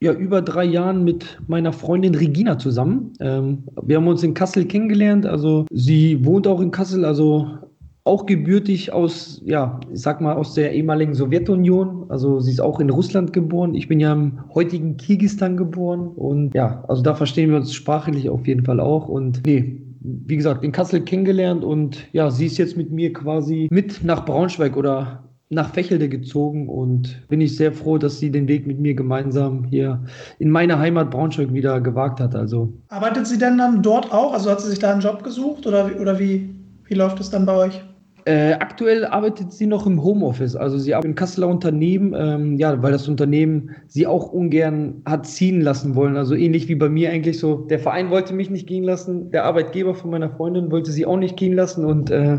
[0.00, 3.12] ja, über drei Jahren mit meiner Freundin Regina zusammen.
[3.20, 5.26] Ähm, wir haben uns in Kassel kennengelernt.
[5.26, 7.58] Also sie wohnt auch in Kassel, also
[8.04, 12.06] auch gebürtig aus, ja, ich sag mal, aus der ehemaligen Sowjetunion.
[12.08, 13.74] Also sie ist auch in Russland geboren.
[13.74, 16.08] Ich bin ja im heutigen Kirgistan geboren.
[16.08, 19.08] Und ja, also da verstehen wir uns sprachlich auf jeden Fall auch.
[19.08, 23.68] Und nee, wie gesagt, in Kassel kennengelernt und ja, sie ist jetzt mit mir quasi
[23.70, 28.46] mit nach Braunschweig oder nach Fächelde gezogen und bin ich sehr froh, dass sie den
[28.48, 30.02] Weg mit mir gemeinsam hier
[30.38, 32.34] in meine Heimat Braunschweig wieder gewagt hat.
[32.34, 34.32] Also arbeitet sie denn dann dort auch?
[34.32, 36.54] Also hat sie sich da einen Job gesucht oder, oder wie,
[36.86, 37.82] wie läuft es dann bei euch?
[38.30, 40.54] Äh, aktuell arbeitet sie noch im Homeoffice.
[40.54, 45.26] Also sie arbeitet im Kasseler Unternehmen, ähm, ja, weil das Unternehmen sie auch ungern hat
[45.26, 46.16] ziehen lassen wollen.
[46.16, 47.56] Also ähnlich wie bei mir eigentlich so.
[47.56, 51.16] Der Verein wollte mich nicht gehen lassen, der Arbeitgeber von meiner Freundin wollte sie auch
[51.16, 51.84] nicht gehen lassen.
[51.84, 52.38] Und äh,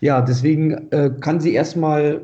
[0.00, 2.20] ja, deswegen äh, kann sie erstmal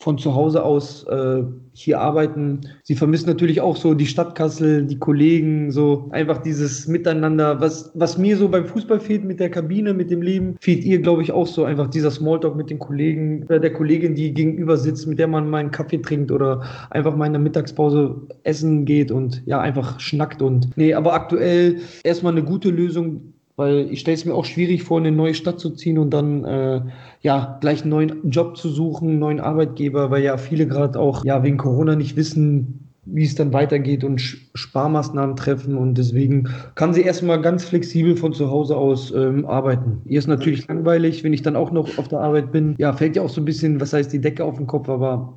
[0.00, 1.42] von zu Hause aus äh,
[1.74, 2.62] hier arbeiten.
[2.82, 7.92] Sie vermisst natürlich auch so die Stadt Kassel, die Kollegen, so einfach dieses Miteinander, was,
[7.94, 11.22] was mir so beim Fußball fehlt mit der Kabine, mit dem Leben, fehlt ihr, glaube
[11.22, 15.06] ich, auch so einfach dieser Smalltalk mit den Kollegen, oder der Kollegin, die gegenüber sitzt,
[15.06, 19.12] mit der man mal einen Kaffee trinkt oder einfach mal in der Mittagspause essen geht
[19.12, 24.14] und ja, einfach schnackt und nee, aber aktuell erstmal eine gute Lösung weil ich stelle
[24.14, 26.80] es mir auch schwierig vor, in eine neue Stadt zu ziehen und dann äh,
[27.20, 31.24] ja gleich einen neuen Job zu suchen, einen neuen Arbeitgeber, weil ja viele gerade auch
[31.24, 34.20] ja wegen Corona nicht wissen, wie es dann weitergeht und
[34.54, 40.02] Sparmaßnahmen treffen und deswegen kann sie erstmal ganz flexibel von zu Hause aus ähm, arbeiten.
[40.04, 42.74] Ihr ist natürlich langweilig, wenn ich dann auch noch auf der Arbeit bin.
[42.78, 45.34] Ja, fällt ja auch so ein bisschen, was heißt die Decke auf den Kopf, aber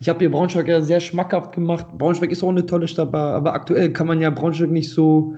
[0.00, 1.86] ich habe hier Braunschweig ja sehr schmackhaft gemacht.
[1.96, 5.36] Braunschweig ist auch eine tolle Stadt, aber aktuell kann man ja Braunschweig nicht so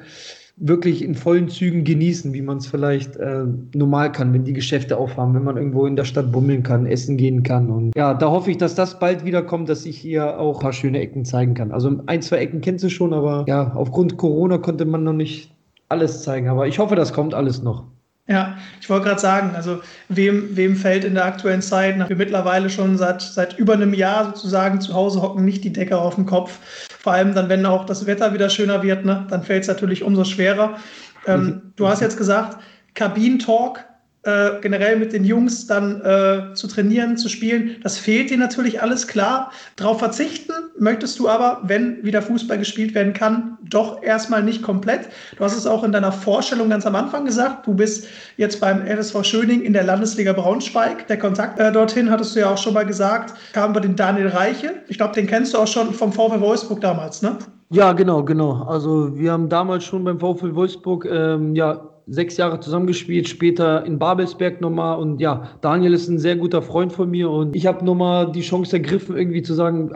[0.56, 3.44] wirklich in vollen Zügen genießen, wie man es vielleicht äh,
[3.74, 7.16] normal kann, wenn die Geschäfte aufhaben, wenn man irgendwo in der Stadt bummeln kann, essen
[7.16, 7.70] gehen kann.
[7.70, 10.62] Und ja, da hoffe ich, dass das bald wieder kommt, dass ich hier auch ein
[10.62, 11.72] paar schöne Ecken zeigen kann.
[11.72, 15.52] Also ein, zwei Ecken kennst du schon, aber ja, aufgrund Corona konnte man noch nicht
[15.88, 16.48] alles zeigen.
[16.48, 17.84] Aber ich hoffe, das kommt alles noch.
[18.26, 22.16] Ja, ich wollte gerade sagen, also wem, wem fällt in der aktuellen Zeit, nach wir
[22.16, 26.14] mittlerweile schon seit, seit über einem Jahr sozusagen zu Hause hocken, nicht die Decke auf
[26.14, 26.58] dem Kopf.
[26.98, 30.02] Vor allem dann, wenn auch das Wetter wieder schöner wird, ne, dann fällt es natürlich
[30.02, 30.78] umso schwerer.
[31.26, 31.72] Ähm, mhm.
[31.76, 32.56] Du hast jetzt gesagt,
[32.94, 33.84] Kabinentalk
[34.24, 37.76] äh, generell mit den Jungs dann äh, zu trainieren, zu spielen.
[37.82, 39.50] Das fehlt dir natürlich alles klar.
[39.76, 45.08] Darauf verzichten möchtest du aber, wenn wieder Fußball gespielt werden kann, doch erstmal nicht komplett.
[45.36, 47.66] Du hast es auch in deiner Vorstellung ganz am Anfang gesagt.
[47.66, 48.06] Du bist
[48.36, 51.06] jetzt beim FSV Schöning in der Landesliga Braunschweig.
[51.08, 54.28] Der Kontakt äh, dorthin, hattest du ja auch schon mal gesagt, kam über den Daniel
[54.28, 54.74] Reiche.
[54.88, 57.38] Ich glaube, den kennst du auch schon vom VfL Wolfsburg damals, ne?
[57.70, 58.62] Ja, genau, genau.
[58.64, 63.98] Also wir haben damals schon beim VfL Wolfsburg ähm, ja sechs Jahre zusammengespielt, später in
[63.98, 64.98] Babelsberg nochmal.
[64.98, 68.42] Und ja, Daniel ist ein sehr guter Freund von mir und ich habe nochmal die
[68.42, 69.90] Chance ergriffen, irgendwie zu sagen,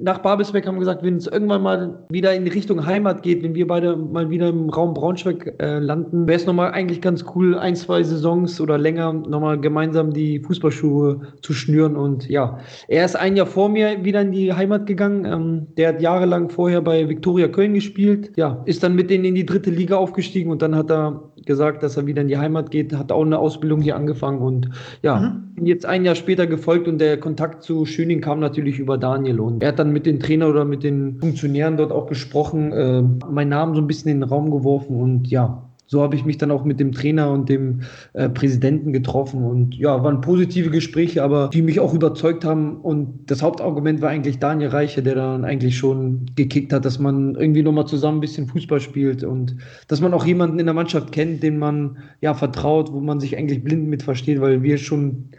[0.00, 3.54] nach Babelsberg haben wir gesagt, wenn es irgendwann mal wieder in Richtung Heimat geht, wenn
[3.54, 7.58] wir beide mal wieder im Raum Braunschweig äh, landen, wäre es nochmal eigentlich ganz cool,
[7.58, 11.96] ein, zwei Saisons oder länger nochmal gemeinsam die Fußballschuhe zu schnüren.
[11.96, 12.58] Und ja,
[12.88, 15.24] er ist ein Jahr vor mir wieder in die Heimat gegangen.
[15.24, 18.32] Ähm, der hat jahrelang vorher bei Viktoria Köln gespielt.
[18.36, 21.82] Ja, ist dann mit denen in die dritte Liga aufgestiegen und dann hat er gesagt,
[21.82, 24.70] dass er wieder in die Heimat geht, hat auch eine Ausbildung hier angefangen und
[25.02, 25.66] ja, mhm.
[25.66, 29.62] jetzt ein Jahr später gefolgt und der Kontakt zu Schöning kam natürlich über Daniel und
[29.62, 33.48] er hat dann mit den Trainern oder mit den Funktionären dort auch gesprochen, äh, meinen
[33.48, 36.52] Namen so ein bisschen in den Raum geworfen und ja, so habe ich mich dann
[36.52, 37.80] auch mit dem Trainer und dem
[38.12, 42.76] äh, Präsidenten getroffen und ja, waren positive Gespräche, aber die mich auch überzeugt haben.
[42.76, 47.34] Und das Hauptargument war eigentlich Daniel Reiche, der dann eigentlich schon gekickt hat, dass man
[47.34, 49.56] irgendwie nochmal zusammen ein bisschen Fußball spielt und
[49.88, 53.36] dass man auch jemanden in der Mannschaft kennt, den man ja vertraut, wo man sich
[53.36, 55.30] eigentlich blind mit versteht, weil wir schon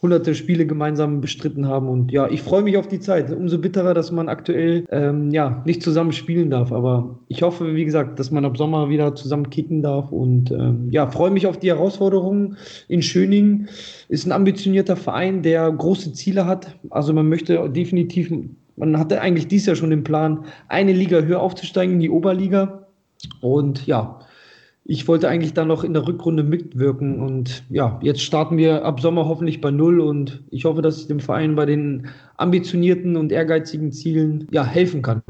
[0.00, 1.88] hunderte Spiele gemeinsam bestritten haben.
[1.88, 3.32] Und ja, ich freue mich auf die Zeit.
[3.32, 6.70] Umso bitterer, dass man aktuell ähm, ja, nicht zusammen spielen darf.
[6.70, 10.12] Aber ich hoffe, wie gesagt, dass man ab Sommer wieder zusammen kicken darf.
[10.12, 13.68] Und ähm, ja, freue mich auf die Herausforderungen in Schöningen.
[14.08, 16.76] Ist ein ambitionierter Verein, der große Ziele hat.
[16.90, 18.32] Also man möchte definitiv,
[18.76, 22.86] man hatte eigentlich dies Jahr schon den Plan, eine Liga höher aufzusteigen in die Oberliga.
[23.40, 24.20] Und ja,
[24.90, 29.00] ich wollte eigentlich da noch in der Rückrunde mitwirken und ja, jetzt starten wir ab
[29.00, 32.08] Sommer hoffentlich bei Null und ich hoffe, dass ich dem Verein bei den
[32.38, 35.22] ambitionierten und ehrgeizigen Zielen ja, helfen kann.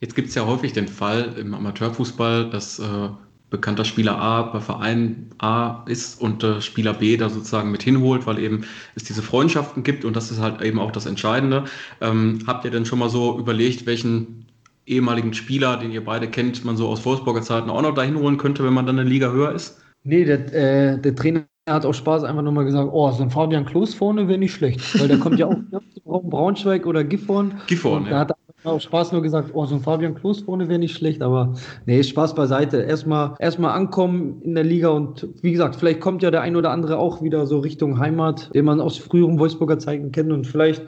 [0.00, 3.08] Jetzt gibt es ja häufig den Fall im Amateurfußball, dass äh,
[3.50, 8.26] bekannter Spieler A bei Verein A ist und äh, Spieler B da sozusagen mit hinholt,
[8.26, 11.66] weil eben es diese Freundschaften gibt und das ist halt eben auch das Entscheidende.
[12.00, 14.46] Ähm, habt ihr denn schon mal so überlegt, welchen
[14.86, 18.38] ehemaligen Spieler, den ihr beide kennt, man so aus Wolfsburger Zeiten auch noch dahin holen
[18.38, 19.82] könnte, wenn man dann eine Liga höher ist?
[20.04, 23.64] Nee, der, äh, der Trainer hat auch Spaß einfach nochmal gesagt, oh, so ein Fabian
[23.64, 27.54] Klos vorne wäre nicht schlecht, weil der kommt ja auch Braunschweig oder Gifhorn.
[27.66, 28.10] Gifhorn, ja.
[28.10, 31.22] Da hat auch Spaß nur gesagt, oh, so ein Fabian Klos vorne wäre nicht schlecht,
[31.22, 31.54] aber
[31.86, 32.82] nee, Spaß beiseite.
[32.82, 36.70] Erstmal erstmal ankommen in der Liga und wie gesagt, vielleicht kommt ja der ein oder
[36.70, 40.82] andere auch wieder so Richtung Heimat, den man aus früheren Wolfsburger Zeiten kennt und vielleicht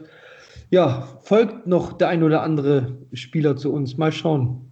[0.70, 3.96] ja, folgt noch der ein oder andere Spieler zu uns.
[3.96, 4.70] Mal schauen.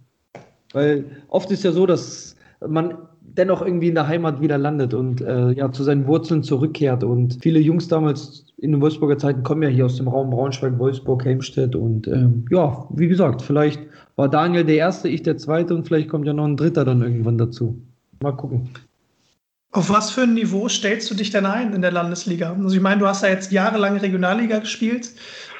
[0.73, 2.35] Weil oft ist ja so, dass
[2.67, 7.03] man dennoch irgendwie in der Heimat wieder landet und äh, ja zu seinen Wurzeln zurückkehrt.
[7.03, 10.77] Und viele Jungs damals in den Wolfsburger Zeiten kommen ja hier aus dem Raum Braunschweig,
[10.79, 11.75] Wolfsburg, Helmstedt.
[11.75, 13.79] Und ähm, ja, wie gesagt, vielleicht
[14.15, 17.01] war Daniel der Erste, ich der Zweite und vielleicht kommt ja noch ein Dritter dann
[17.01, 17.79] irgendwann dazu.
[18.21, 18.69] Mal gucken.
[19.77, 22.57] Auf was für ein Niveau stellst du dich denn ein in der Landesliga?
[22.63, 25.11] Also ich meine, du hast ja jetzt jahrelang Regionalliga gespielt,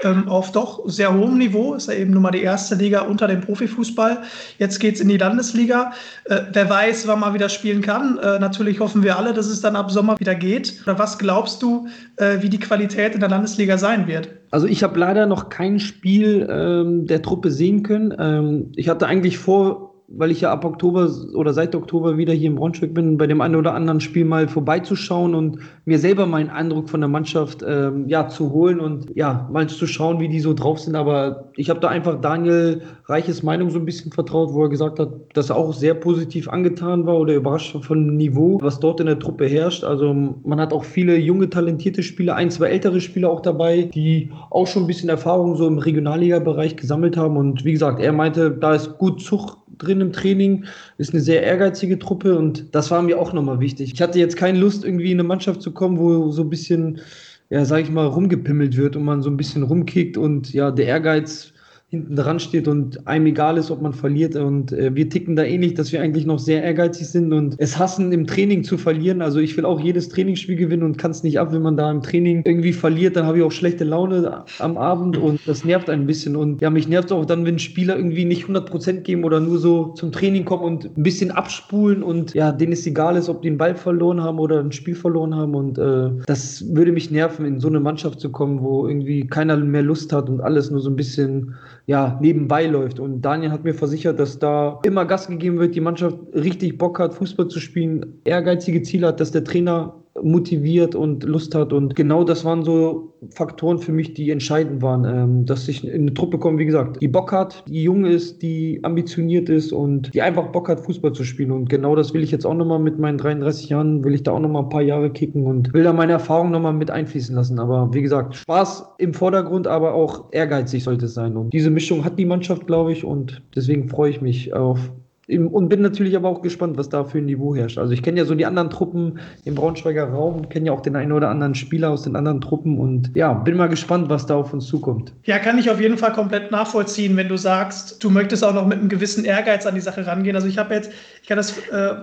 [0.02, 3.28] ähm, auf doch sehr hohem Niveau, ist ja eben nun mal die erste Liga unter
[3.28, 4.24] dem Profifußball.
[4.58, 5.92] Jetzt geht es in die Landesliga.
[6.26, 8.18] Äh, wer weiß, wann man wieder spielen kann.
[8.18, 10.82] Äh, natürlich hoffen wir alle, dass es dann ab Sommer wieder geht.
[10.82, 14.30] Oder was glaubst du, äh, wie die Qualität in der Landesliga sein wird?
[14.50, 18.16] Also ich habe leider noch kein Spiel ähm, der Truppe sehen können.
[18.18, 22.50] Ähm, ich hatte eigentlich vor, weil ich ja ab Oktober oder seit Oktober wieder hier
[22.50, 26.50] in Braunschweig bin, bei dem einen oder anderen Spiel mal vorbeizuschauen und mir selber meinen
[26.50, 30.40] Eindruck von der Mannschaft ähm, ja zu holen und ja mal zu schauen, wie die
[30.40, 30.96] so drauf sind.
[30.96, 35.00] Aber ich habe da einfach Daniel Reiches Meinung so ein bisschen vertraut, wo er gesagt
[35.00, 39.02] hat, dass er auch sehr positiv angetan war oder überrascht war von Niveau, was dort
[39.02, 39.84] in der Truppe herrscht.
[39.84, 44.32] Also man hat auch viele junge, talentierte Spieler, ein, zwei ältere Spieler auch dabei, die
[44.52, 47.36] auch schon ein bisschen Erfahrung so im Regionalliga-Bereich gesammelt haben.
[47.36, 50.66] Und wie gesagt, er meinte, da ist gut Zug drin im Training,
[50.98, 53.94] ist eine sehr ehrgeizige Truppe und das war mir auch nochmal wichtig.
[53.94, 57.02] Ich hatte jetzt keine Lust, irgendwie in eine Mannschaft zu kommen, wo so ein bisschen,
[57.50, 60.86] ja, sag ich mal, rumgepimmelt wird und man so ein bisschen rumkickt und ja, der
[60.88, 61.54] Ehrgeiz
[61.90, 64.36] hinten dran steht und einem egal ist, ob man verliert.
[64.36, 67.80] Und äh, wir ticken da ähnlich, dass wir eigentlich noch sehr ehrgeizig sind und es
[67.80, 69.22] hassen, im Training zu verlieren.
[69.22, 71.90] Also ich will auch jedes Trainingsspiel gewinnen und kann es nicht ab, wenn man da
[71.90, 75.90] im Training irgendwie verliert, dann habe ich auch schlechte Laune am Abend und das nervt
[75.90, 76.36] ein bisschen.
[76.36, 79.94] Und ja, mich nervt auch dann, wenn Spieler irgendwie nicht 100% geben oder nur so
[79.94, 83.48] zum Training kommen und ein bisschen abspulen und ja, denen es egal ist, ob die
[83.48, 85.56] einen Ball verloren haben oder ein Spiel verloren haben.
[85.56, 89.56] Und äh, das würde mich nerven, in so eine Mannschaft zu kommen, wo irgendwie keiner
[89.56, 91.56] mehr Lust hat und alles nur so ein bisschen
[91.88, 93.00] ja, nebenbei läuft.
[93.00, 97.00] Und Daniel hat mir versichert, dass da immer Gas gegeben wird, die Mannschaft richtig Bock
[97.00, 101.74] hat, Fußball zu spielen, ehrgeizige Ziele hat, dass der Trainer motiviert und Lust hat.
[101.74, 106.02] Und genau das waren so Faktoren für mich, die entscheidend waren, ähm, dass ich in
[106.02, 110.14] eine Truppe komme, wie gesagt, die Bock hat, die jung ist, die ambitioniert ist und
[110.14, 111.52] die einfach Bock hat, Fußball zu spielen.
[111.52, 114.32] Und genau das will ich jetzt auch nochmal mit meinen 33 Jahren, will ich da
[114.32, 117.60] auch nochmal ein paar Jahre kicken und will da meine Erfahrungen nochmal mit einfließen lassen.
[117.60, 121.36] Aber wie gesagt, Spaß im Vordergrund, aber auch ehrgeizig sollte es sein.
[121.38, 124.92] Und diese Mischung hat die Mannschaft, glaube ich, und deswegen freue ich mich auf
[125.28, 127.78] und bin natürlich aber auch gespannt, was da für ein Niveau herrscht.
[127.78, 130.96] Also ich kenne ja so die anderen Truppen im Braunschweiger Raum, kenne ja auch den
[130.96, 134.36] einen oder anderen Spieler aus den anderen Truppen und ja, bin mal gespannt, was da
[134.36, 135.12] auf uns zukommt.
[135.24, 138.66] Ja, kann ich auf jeden Fall komplett nachvollziehen, wenn du sagst, du möchtest auch noch
[138.66, 140.36] mit einem gewissen Ehrgeiz an die Sache rangehen.
[140.36, 141.96] Also ich habe jetzt, ich kann das äh,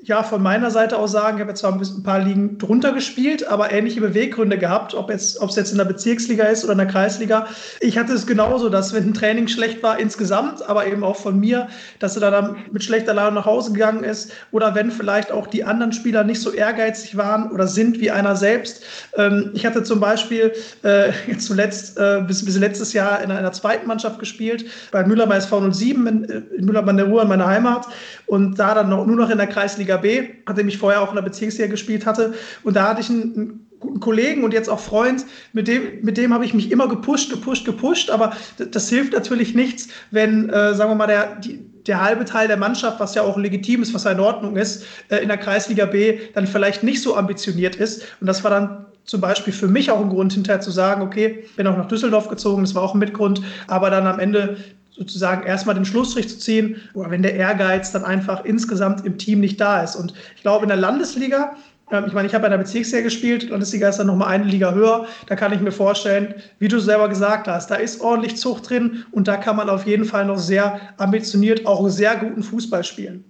[0.00, 3.48] ja, von meiner Seite aus sagen, ich habe jetzt zwar ein paar Ligen drunter gespielt,
[3.48, 6.86] aber ähnliche Beweggründe gehabt, ob es ob jetzt in der Bezirksliga ist oder in der
[6.86, 7.48] Kreisliga.
[7.80, 11.40] Ich hatte es genauso, dass wenn ein Training schlecht war insgesamt, aber eben auch von
[11.40, 11.66] mir,
[11.98, 15.64] dass er dann mit schlechter Laune nach Hause gegangen ist oder wenn vielleicht auch die
[15.64, 18.84] anderen Spieler nicht so ehrgeizig waren oder sind wie einer selbst.
[19.16, 20.52] Ähm, ich hatte zum Beispiel
[20.84, 25.38] äh, zuletzt äh, bis, bis letztes Jahr in einer zweiten Mannschaft gespielt, bei Müller bei
[25.38, 26.24] SV 07 in,
[26.56, 27.88] in Müller bei der Ruhr in meiner Heimat
[28.26, 31.16] und da dann noch, nur noch in der Kreisliga B, nachdem ich vorher auch in
[31.16, 32.34] der Bezirksliga gespielt hatte.
[32.62, 36.16] Und da hatte ich einen, einen guten Kollegen und jetzt auch Freund, mit dem, mit
[36.16, 38.10] dem habe ich mich immer gepusht, gepusht, gepusht.
[38.10, 42.24] Aber das, das hilft natürlich nichts, wenn, äh, sagen wir mal, der, die, der halbe
[42.24, 45.28] Teil der Mannschaft, was ja auch legitim ist, was ja in Ordnung ist, äh, in
[45.28, 48.04] der Kreisliga B dann vielleicht nicht so ambitioniert ist.
[48.20, 51.44] Und das war dann zum Beispiel für mich auch ein Grund hinterher zu sagen, okay,
[51.56, 54.58] bin auch nach Düsseldorf gezogen, das war auch ein Mitgrund, aber dann am Ende
[54.98, 59.40] sozusagen erstmal den Schlussstrich zu ziehen, oder wenn der Ehrgeiz dann einfach insgesamt im Team
[59.40, 59.96] nicht da ist.
[59.96, 61.56] Und ich glaube, in der Landesliga,
[61.90, 64.72] ähm, ich meine, ich habe in der Bezirksliga gespielt, Landesliga ist dann nochmal eine Liga
[64.72, 68.68] höher, da kann ich mir vorstellen, wie du selber gesagt hast, da ist ordentlich Zucht
[68.68, 72.84] drin und da kann man auf jeden Fall noch sehr ambitioniert auch sehr guten Fußball
[72.84, 73.24] spielen.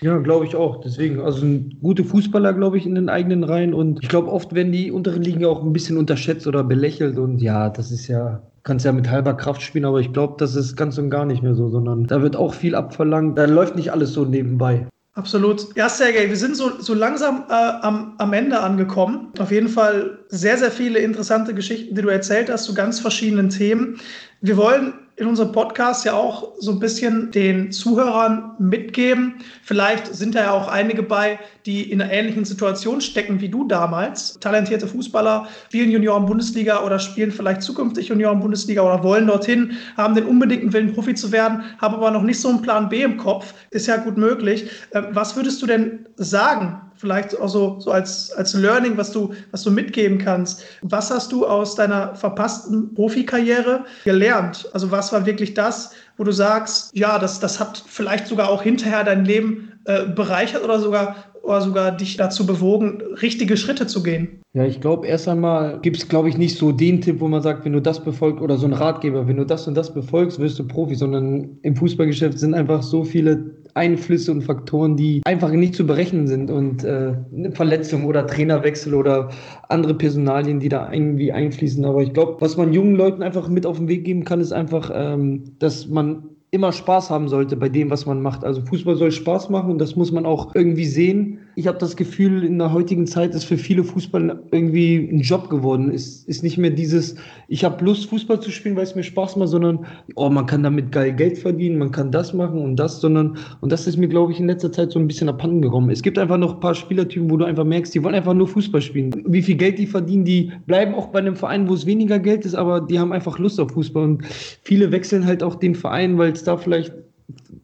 [0.00, 0.80] Ja, glaube ich auch.
[0.80, 3.72] Deswegen, also ein gute Fußballer, glaube ich, in den eigenen Reihen.
[3.72, 7.18] Und ich glaube, oft werden die unteren Ligen auch ein bisschen unterschätzt oder belächelt.
[7.18, 10.54] Und ja, das ist ja, kannst ja mit halber Kraft spielen, aber ich glaube, das
[10.54, 13.38] ist ganz und gar nicht mehr so, sondern da wird auch viel abverlangt.
[13.38, 14.86] Da läuft nicht alles so nebenbei.
[15.14, 15.74] Absolut.
[15.76, 19.32] Ja, Sergej, wir sind so, so langsam äh, am, am Ende angekommen.
[19.38, 23.48] Auf jeden Fall sehr, sehr viele interessante Geschichten, die du erzählt hast zu ganz verschiedenen
[23.48, 23.98] Themen.
[24.42, 29.36] Wir wollen in unserem Podcast ja auch so ein bisschen den Zuhörern mitgeben.
[29.62, 33.66] Vielleicht sind da ja auch einige bei, die in einer ähnlichen Situation stecken wie du
[33.66, 34.38] damals.
[34.40, 40.72] Talentierte Fußballer spielen Junioren-Bundesliga oder spielen vielleicht zukünftig Junioren-Bundesliga oder wollen dorthin, haben den unbedingten
[40.74, 43.54] Willen, Profi zu werden, haben aber noch nicht so einen Plan B im Kopf.
[43.70, 44.70] Ist ja gut möglich.
[44.92, 49.34] Ähm, was würdest du denn sagen vielleicht auch so, so als, als Learning, was du,
[49.50, 50.62] was du mitgeben kannst.
[50.82, 54.68] Was hast du aus deiner verpassten Profikarriere gelernt?
[54.72, 58.62] Also was war wirklich das, wo du sagst, ja, das, das hat vielleicht sogar auch
[58.62, 61.16] hinterher dein Leben äh, bereichert oder sogar,
[61.46, 64.40] oder sogar dich dazu bewogen, richtige Schritte zu gehen?
[64.52, 67.42] Ja, ich glaube, erst einmal gibt es, glaube ich, nicht so den Tipp, wo man
[67.42, 70.38] sagt, wenn du das befolgst oder so ein Ratgeber, wenn du das und das befolgst,
[70.38, 75.50] wirst du Profi, sondern im Fußballgeschäft sind einfach so viele Einflüsse und Faktoren, die einfach
[75.50, 79.28] nicht zu berechnen sind und äh, eine Verletzung oder Trainerwechsel oder
[79.68, 81.84] andere Personalien, die da irgendwie einfließen.
[81.84, 84.52] Aber ich glaube, was man jungen Leuten einfach mit auf den Weg geben kann, ist
[84.52, 88.44] einfach, ähm, dass man immer Spaß haben sollte bei dem, was man macht.
[88.44, 91.45] Also Fußball soll Spaß machen und das muss man auch irgendwie sehen.
[91.58, 95.48] Ich habe das Gefühl, in der heutigen Zeit ist für viele Fußball irgendwie ein Job
[95.48, 95.90] geworden.
[95.90, 97.16] Es ist nicht mehr dieses,
[97.48, 99.86] ich habe Lust, Fußball zu spielen, weil es mir Spaß macht, sondern,
[100.16, 103.72] oh, man kann damit geil Geld verdienen, man kann das machen und das, sondern, und
[103.72, 105.88] das ist mir, glaube ich, in letzter Zeit so ein bisschen abhanden gekommen.
[105.88, 108.48] Es gibt einfach noch ein paar Spielertypen, wo du einfach merkst, die wollen einfach nur
[108.48, 109.22] Fußball spielen.
[109.26, 112.44] Wie viel Geld die verdienen, die bleiben auch bei einem Verein, wo es weniger Geld
[112.44, 114.04] ist, aber die haben einfach Lust auf Fußball.
[114.04, 114.26] Und
[114.62, 116.92] viele wechseln halt auch den Verein, weil es da vielleicht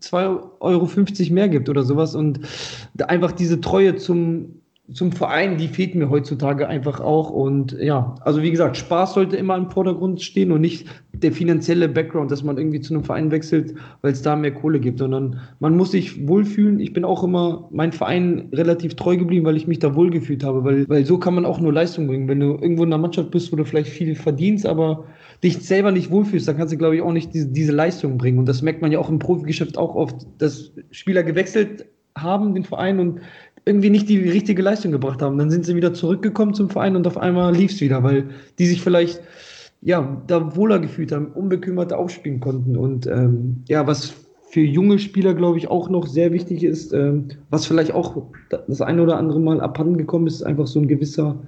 [0.01, 2.15] 2,50 Euro mehr gibt oder sowas.
[2.15, 2.41] Und
[3.07, 7.31] einfach diese Treue zum, zum Verein, die fehlt mir heutzutage einfach auch.
[7.31, 11.89] Und ja, also wie gesagt, Spaß sollte immer im Vordergrund stehen und nicht der finanzielle
[11.89, 15.39] Background, dass man irgendwie zu einem Verein wechselt, weil es da mehr Kohle gibt, sondern
[15.61, 16.81] man muss sich wohlfühlen.
[16.81, 20.65] Ich bin auch immer meinem Verein relativ treu geblieben, weil ich mich da wohlgefühlt habe,
[20.65, 22.27] weil, weil so kann man auch nur Leistung bringen.
[22.29, 25.05] Wenn du irgendwo in einer Mannschaft bist, wo du vielleicht viel verdienst, aber
[25.43, 28.39] dich selber nicht wohlfühlst, dann kannst du, glaube ich, auch nicht diese, diese Leistung bringen.
[28.39, 31.87] Und das merkt man ja auch im Profigeschäft auch oft, dass Spieler gewechselt
[32.17, 33.21] haben, den Verein, und
[33.65, 35.39] irgendwie nicht die richtige Leistung gebracht haben.
[35.39, 38.67] Dann sind sie wieder zurückgekommen zum Verein und auf einmal lief es wieder, weil die
[38.67, 39.21] sich vielleicht
[39.83, 42.77] ja, da wohler gefühlt haben, unbekümmerter aufspielen konnten.
[42.77, 44.15] Und ähm, ja, was
[44.49, 48.81] für junge Spieler, glaube ich, auch noch sehr wichtig ist, ähm, was vielleicht auch das
[48.81, 51.43] eine oder andere Mal abhanden gekommen ist, ist einfach so ein gewisser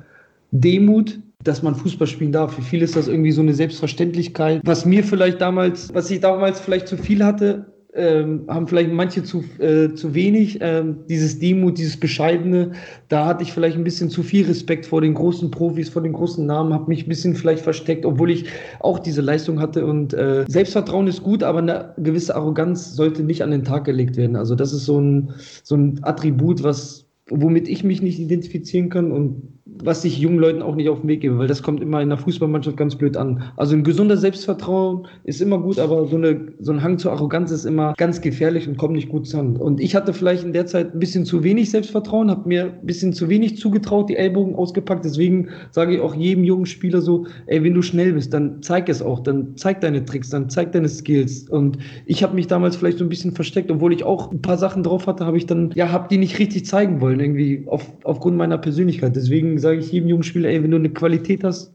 [0.51, 2.55] Demut, dass man Fußball spielen darf.
[2.55, 4.61] Für viele ist das irgendwie so eine Selbstverständlichkeit.
[4.65, 9.23] Was mir vielleicht damals, was ich damals vielleicht zu viel hatte, ähm, haben vielleicht manche
[9.23, 10.59] zu, äh, zu wenig.
[10.61, 12.73] Ähm, dieses Demut, dieses Bescheidene,
[13.09, 16.13] da hatte ich vielleicht ein bisschen zu viel Respekt vor den großen Profis, vor den
[16.13, 18.47] großen Namen, habe mich ein bisschen vielleicht versteckt, obwohl ich
[18.81, 19.87] auch diese Leistung hatte.
[19.87, 24.17] Und äh, Selbstvertrauen ist gut, aber eine gewisse Arroganz sollte nicht an den Tag gelegt
[24.17, 24.37] werden.
[24.37, 25.31] Also das ist so ein,
[25.63, 30.61] so ein Attribut, was, womit ich mich nicht identifizieren kann und was ich jungen Leuten
[30.61, 33.17] auch nicht auf den Weg gebe, weil das kommt immer in der Fußballmannschaft ganz blöd
[33.17, 33.45] an.
[33.57, 37.51] Also ein gesunder Selbstvertrauen ist immer gut, aber so, eine, so ein Hang zur Arroganz
[37.51, 39.57] ist immer ganz gefährlich und kommt nicht gut zusammen.
[39.57, 42.87] Und ich hatte vielleicht in der Zeit ein bisschen zu wenig Selbstvertrauen, habe mir ein
[42.87, 45.03] bisschen zu wenig zugetraut, die Ellbogen ausgepackt.
[45.03, 48.91] Deswegen sage ich auch jedem jungen Spieler so, ey, wenn du schnell bist, dann zeig
[48.91, 51.49] es auch, dann zeig deine Tricks, dann zeig deine Skills.
[51.49, 54.59] Und ich habe mich damals vielleicht so ein bisschen versteckt, obwohl ich auch ein paar
[54.59, 57.91] Sachen drauf hatte, habe ich dann, ja, habe die nicht richtig zeigen wollen, irgendwie auf,
[58.05, 59.17] aufgrund meiner Persönlichkeit.
[59.17, 61.73] Deswegen sage ich jedem jungen Spieler, ey, wenn du eine Qualität hast,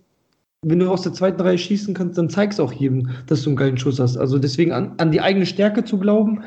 [0.61, 3.57] wenn du aus der zweiten Reihe schießen kannst, dann zeig's auch jedem, dass du einen
[3.57, 4.17] geilen Schuss hast.
[4.17, 6.43] Also deswegen an, an die eigene Stärke zu glauben,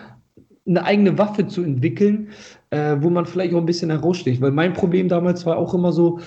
[0.67, 2.29] eine eigene Waffe zu entwickeln,
[2.71, 4.41] äh, wo man vielleicht auch ein bisschen heraussticht.
[4.41, 6.21] Weil mein Problem damals war auch immer so,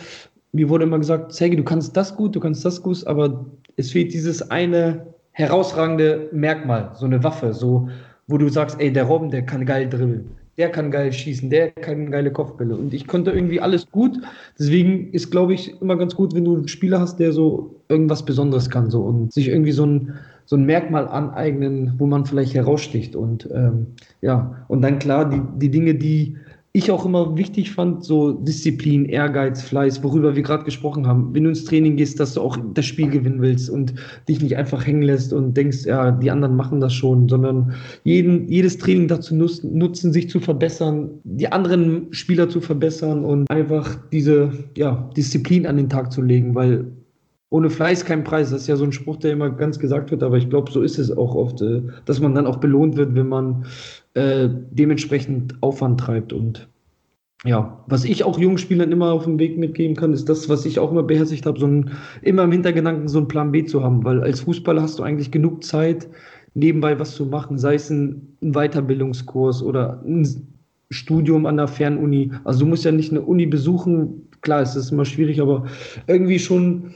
[0.52, 3.46] mir wurde immer gesagt, Sergi, du kannst das gut, du kannst das gut, aber
[3.76, 7.90] es fehlt dieses eine herausragende Merkmal, so eine Waffe, so,
[8.28, 11.72] wo du sagst, ey, der Robben, der kann geil dribbeln der kann geil schießen, der
[11.72, 12.76] kann geile Kopfbälle.
[12.76, 14.18] Und ich konnte irgendwie alles gut.
[14.58, 18.24] Deswegen ist, glaube ich, immer ganz gut, wenn du einen Spieler hast, der so irgendwas
[18.24, 20.14] Besonderes kann so und sich irgendwie so ein,
[20.46, 23.16] so ein Merkmal aneignen, wo man vielleicht heraussticht.
[23.16, 23.88] Und ähm,
[24.22, 26.38] ja, und dann klar, die, die Dinge, die
[26.76, 31.34] ich auch immer wichtig fand, so Disziplin, Ehrgeiz, Fleiß, worüber wir gerade gesprochen haben.
[31.34, 33.94] Wenn du ins Training gehst, dass du auch das Spiel gewinnen willst und
[34.28, 38.50] dich nicht einfach hängen lässt und denkst, ja, die anderen machen das schon, sondern jeden,
[38.50, 44.52] jedes Training dazu nutzen, sich zu verbessern, die anderen Spieler zu verbessern und einfach diese
[44.76, 46.92] ja, Disziplin an den Tag zu legen, weil
[47.52, 48.52] ohne Fleiß kein Preis.
[48.52, 50.82] Das ist ja so ein Spruch, der immer ganz gesagt wird, aber ich glaube, so
[50.82, 53.66] ist es auch oft, äh, dass man dann auch belohnt wird, wenn man
[54.16, 56.34] äh, dementsprechend Aufwand treibt.
[56.34, 56.68] Und
[57.44, 60.66] ja, was ich auch jungen Spielern immer auf dem Weg mitgeben kann, ist das, was
[60.66, 61.92] ich auch immer beherzigt habe, so ein,
[62.22, 65.32] immer im Hintergedanken so einen Plan B zu haben, weil als Fußballer hast du eigentlich
[65.32, 66.10] genug Zeit,
[66.56, 70.26] nebenbei was zu machen, sei es ein, ein Weiterbildungskurs oder ein
[70.90, 72.32] Studium an der Fernuni.
[72.46, 75.66] Also du musst ja nicht eine Uni besuchen, klar, es ist immer schwierig, aber
[76.08, 76.94] irgendwie schon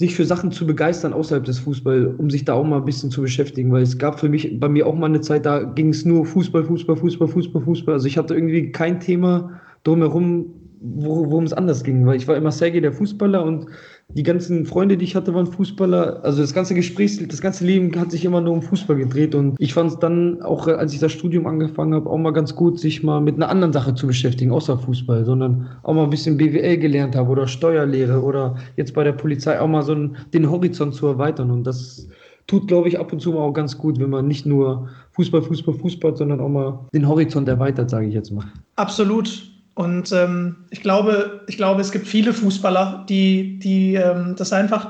[0.00, 3.10] sich für Sachen zu begeistern außerhalb des Fußballs, um sich da auch mal ein bisschen
[3.10, 5.90] zu beschäftigen, weil es gab für mich bei mir auch mal eine Zeit, da ging
[5.90, 7.92] es nur Fußball, Fußball, Fußball, Fußball, Fußball.
[7.92, 12.50] Also ich hatte irgendwie kein Thema drumherum, worum es anders ging, weil ich war immer
[12.50, 13.66] Sergei der Fußballer und
[14.14, 16.24] die ganzen Freunde, die ich hatte, waren Fußballer.
[16.24, 19.34] Also das ganze Gespräch, das ganze Leben hat sich immer nur um Fußball gedreht.
[19.34, 22.54] Und ich fand es dann, auch als ich das Studium angefangen habe, auch mal ganz
[22.54, 26.10] gut, sich mal mit einer anderen Sache zu beschäftigen, außer Fußball, sondern auch mal ein
[26.10, 30.16] bisschen BWL gelernt habe oder Steuerlehre oder jetzt bei der Polizei auch mal so einen,
[30.32, 31.50] den Horizont zu erweitern.
[31.50, 32.08] Und das
[32.46, 35.74] tut, glaube ich, ab und zu auch ganz gut, wenn man nicht nur Fußball, Fußball,
[35.74, 38.46] Fußball, sondern auch mal den Horizont erweitert, sage ich jetzt mal.
[38.76, 39.49] Absolut.
[39.80, 44.88] Und ähm, ich, glaube, ich glaube, es gibt viele Fußballer, die, die ähm, das einfach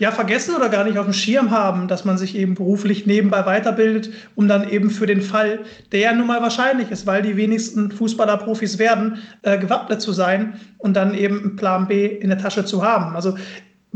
[0.00, 3.46] ja vergessen oder gar nicht auf dem Schirm haben, dass man sich eben beruflich nebenbei
[3.46, 5.60] weiterbildet, um dann eben für den Fall,
[5.92, 10.10] der ja nun mal wahrscheinlich ist, weil die wenigsten Fußballer Profis werden, äh, gewappnet zu
[10.10, 13.14] sein und dann eben einen Plan B in der Tasche zu haben.
[13.14, 13.36] Also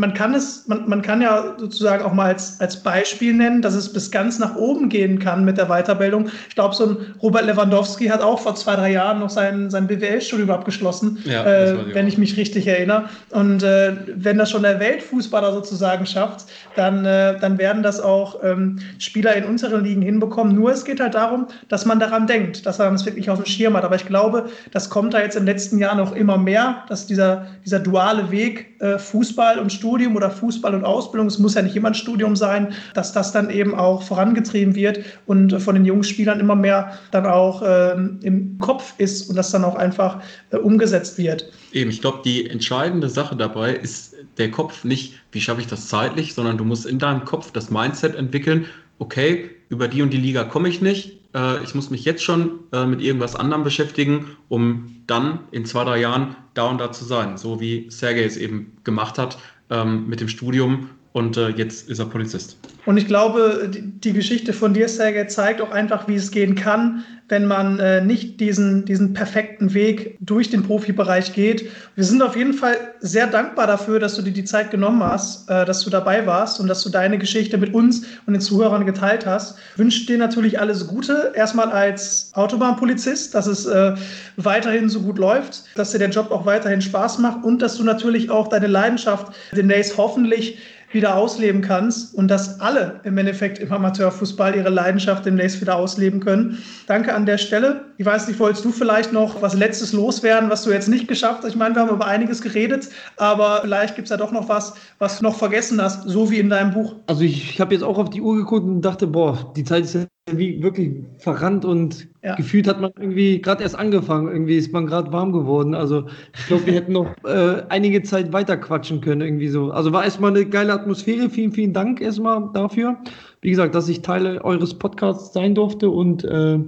[0.01, 3.75] man kann es, man, man kann ja sozusagen auch mal als, als Beispiel nennen, dass
[3.75, 6.29] es bis ganz nach oben gehen kann mit der Weiterbildung.
[6.49, 9.87] Ich glaube, so ein Robert Lewandowski hat auch vor zwei, drei Jahren noch sein, sein
[9.87, 13.11] BWL-Studium abgeschlossen, ja, äh, wenn ich mich richtig erinnere.
[13.29, 16.47] Und äh, wenn das schon der Weltfußballer sozusagen schafft,
[16.77, 20.55] dann, äh, dann werden das auch ähm, Spieler in unseren Ligen hinbekommen.
[20.55, 23.47] Nur es geht halt darum, dass man daran denkt, dass man es wirklich auf dem
[23.47, 23.85] Schirm hat.
[23.85, 27.07] Aber ich glaube, das kommt da jetzt in den letzten Jahren auch immer mehr, dass
[27.07, 31.55] dieser, dieser duale Weg äh, Fußball und Studium Studium oder Fußball und Ausbildung, es muss
[31.55, 35.75] ja nicht immer ein Studium sein, dass das dann eben auch vorangetrieben wird und von
[35.75, 39.75] den jungen Spielern immer mehr dann auch ähm, im Kopf ist und das dann auch
[39.75, 41.51] einfach äh, umgesetzt wird.
[41.73, 45.89] Eben, ich glaube, die entscheidende Sache dabei ist der Kopf nicht, wie schaffe ich das
[45.89, 48.67] zeitlich, sondern du musst in deinem Kopf das Mindset entwickeln,
[49.01, 52.61] okay, über die und die Liga komme ich nicht, äh, ich muss mich jetzt schon
[52.73, 57.05] äh, mit irgendwas anderem beschäftigen, um dann in zwei, drei Jahren da und da zu
[57.05, 59.37] sein, so wie Sergei es eben gemacht hat
[59.71, 62.57] ähm, mit dem Studium und äh, jetzt ist er Polizist.
[62.87, 67.05] Und ich glaube, die, Geschichte von dir, Sergej, zeigt auch einfach, wie es gehen kann,
[67.29, 71.69] wenn man äh, nicht diesen, diesen perfekten Weg durch den Profibereich geht.
[71.95, 75.49] Wir sind auf jeden Fall sehr dankbar dafür, dass du dir die Zeit genommen hast,
[75.49, 78.87] äh, dass du dabei warst und dass du deine Geschichte mit uns und den Zuhörern
[78.87, 79.59] geteilt hast.
[79.77, 83.95] Wünsche dir natürlich alles Gute, erstmal als Autobahnpolizist, dass es äh,
[84.37, 87.85] weiterhin so gut läuft, dass dir der Job auch weiterhin Spaß macht und dass du
[87.85, 90.59] natürlich auch deine Leidenschaft demnächst hoffentlich
[90.93, 96.21] wieder ausleben kannst und dass alle im Endeffekt im Amateurfußball ihre Leidenschaft demnächst wieder ausleben
[96.21, 96.59] können.
[96.87, 97.85] Danke an der Stelle.
[97.99, 101.43] Ich weiß nicht, wolltest du vielleicht noch was Letztes loswerden, was du jetzt nicht geschafft
[101.43, 101.51] hast?
[101.51, 104.75] Ich meine, wir haben über einiges geredet, aber vielleicht gibt es ja doch noch was,
[104.99, 106.95] was du noch vergessen hast, so wie in deinem Buch.
[107.07, 109.85] Also ich, ich habe jetzt auch auf die Uhr geguckt und dachte, boah, die Zeit
[109.85, 112.37] ist ja wie wirklich verrannt und ja.
[112.37, 114.29] gefühlt hat man irgendwie gerade erst angefangen.
[114.29, 115.75] Irgendwie ist man gerade warm geworden.
[115.75, 116.07] Also
[116.39, 119.23] ich glaube, wir hätten noch äh, einige Zeit weiter quatschen können.
[119.23, 119.71] Irgendwie so.
[119.71, 121.31] Also war erstmal eine geile Atmosphäre.
[121.31, 122.99] Vielen, vielen Dank erstmal dafür.
[123.41, 126.59] Wie gesagt, dass ich Teil eures Podcasts sein durfte und äh,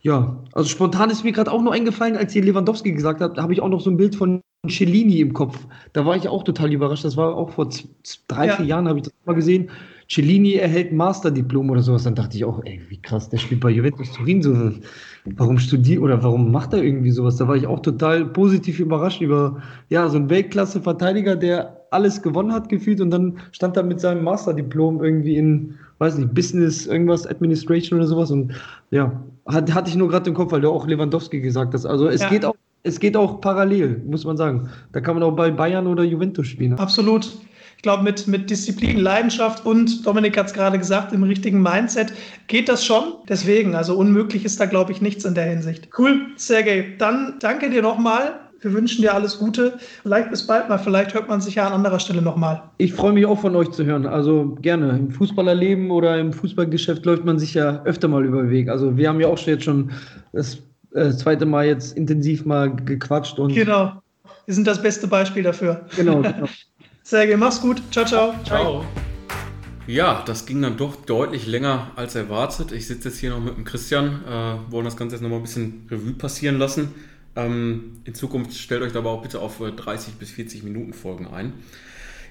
[0.00, 3.52] ja, also spontan ist mir gerade auch noch eingefallen, als ihr Lewandowski gesagt habt, habe
[3.52, 5.58] ich auch noch so ein Bild von Cellini im Kopf.
[5.92, 7.04] Da war ich auch total überrascht.
[7.04, 7.68] Das war auch vor
[8.28, 8.56] drei, ja.
[8.56, 9.70] vier Jahren, habe ich das mal gesehen.
[10.10, 13.70] Cellini erhält Masterdiplom oder sowas, dann dachte ich auch, ey, wie krass, der spielt bei
[13.70, 14.72] Juventus Turin so.
[15.36, 17.36] Warum studiert oder warum macht er irgendwie sowas?
[17.36, 22.52] Da war ich auch total positiv überrascht über, ja, so einen Weltklasse-Verteidiger, der alles gewonnen
[22.52, 27.26] hat gefühlt und dann stand er mit seinem Masterdiplom irgendwie in, weiß nicht, Business, irgendwas,
[27.26, 28.54] Administration oder sowas und
[28.90, 31.84] ja, hat, hatte ich nur gerade im Kopf, weil du auch Lewandowski gesagt hast.
[31.84, 32.30] Also es ja.
[32.30, 32.54] geht auch
[32.84, 34.68] es geht auch parallel, muss man sagen.
[34.92, 36.74] Da kann man auch bei Bayern oder Juventus spielen.
[36.74, 37.28] Absolut
[37.78, 42.12] ich glaube, mit, mit Disziplin, Leidenschaft und, Dominik hat es gerade gesagt, im richtigen Mindset
[42.48, 43.04] geht das schon.
[43.28, 45.88] Deswegen, also unmöglich ist da, glaube ich, nichts in der Hinsicht.
[45.96, 46.96] Cool, Sergej.
[46.98, 48.40] Dann danke dir nochmal.
[48.60, 49.78] Wir wünschen dir alles Gute.
[50.02, 50.78] Vielleicht bis bald mal.
[50.78, 52.64] Vielleicht hört man sich ja an anderer Stelle nochmal.
[52.78, 54.06] Ich freue mich auch von euch zu hören.
[54.06, 54.98] Also gerne.
[54.98, 58.70] Im Fußballerleben oder im Fußballgeschäft läuft man sich ja öfter mal über den Weg.
[58.70, 59.92] Also wir haben ja auch jetzt schon
[60.32, 60.58] das
[60.94, 63.38] äh, zweite Mal jetzt intensiv mal gequatscht.
[63.38, 64.02] Und genau.
[64.46, 65.86] Wir sind das beste Beispiel dafür.
[65.94, 66.22] Genau.
[66.22, 66.48] genau.
[67.08, 67.80] Sergej, mach's gut.
[67.90, 68.34] Ciao, ciao.
[68.44, 68.84] Ciao.
[69.86, 72.70] Ja, das ging dann doch deutlich länger als erwartet.
[72.70, 75.36] Ich sitze jetzt hier noch mit dem Christian, äh, wollen das Ganze jetzt noch mal
[75.36, 76.94] ein bisschen Revue passieren lassen.
[77.34, 81.54] Ähm, in Zukunft stellt euch aber auch bitte auf 30 bis 40 Minuten Folgen ein.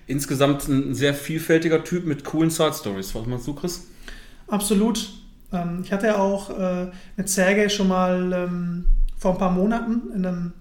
[0.06, 3.16] Insgesamt ein sehr vielfältiger Typ mit coolen Side Stories.
[3.16, 3.88] Was meinst du, Chris?
[4.46, 5.10] Absolut.
[5.52, 8.86] Ähm, ich hatte ja auch äh, mit Sergej schon mal ähm,
[9.18, 10.54] vor ein paar Monaten in einem,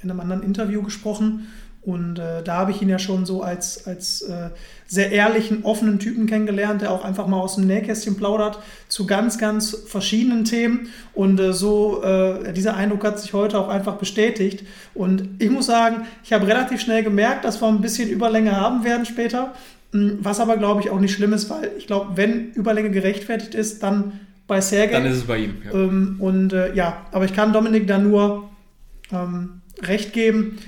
[0.00, 1.48] in einem anderen Interview gesprochen.
[1.88, 4.50] Und äh, da habe ich ihn ja schon so als, als äh,
[4.86, 8.58] sehr ehrlichen, offenen Typen kennengelernt, der auch einfach mal aus dem Nähkästchen plaudert
[8.88, 10.90] zu ganz, ganz verschiedenen Themen.
[11.14, 14.66] Und äh, so, äh, dieser Eindruck hat sich heute auch einfach bestätigt.
[14.92, 18.84] Und ich muss sagen, ich habe relativ schnell gemerkt, dass wir ein bisschen Überlänge haben
[18.84, 19.54] werden später.
[19.92, 23.54] Hm, was aber, glaube ich, auch nicht schlimm ist, weil ich glaube, wenn Überlänge gerechtfertigt
[23.54, 24.92] ist, dann bei Sergej.
[24.92, 25.54] Dann ist es bei ihm.
[25.64, 25.72] Ja.
[25.72, 28.50] Ähm, und äh, ja, aber ich kann Dominik da nur
[29.10, 30.58] ähm, recht geben.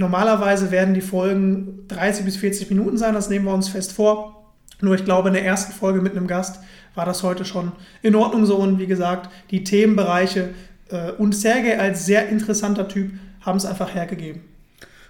[0.00, 4.50] Normalerweise werden die Folgen 30 bis 40 Minuten sein, das nehmen wir uns fest vor.
[4.80, 6.58] Nur ich glaube, in der ersten Folge mit einem Gast
[6.94, 8.56] war das heute schon in Ordnung so.
[8.56, 10.54] Und wie gesagt, die Themenbereiche
[10.88, 14.40] äh, und Sergej als sehr interessanter Typ haben es einfach hergegeben.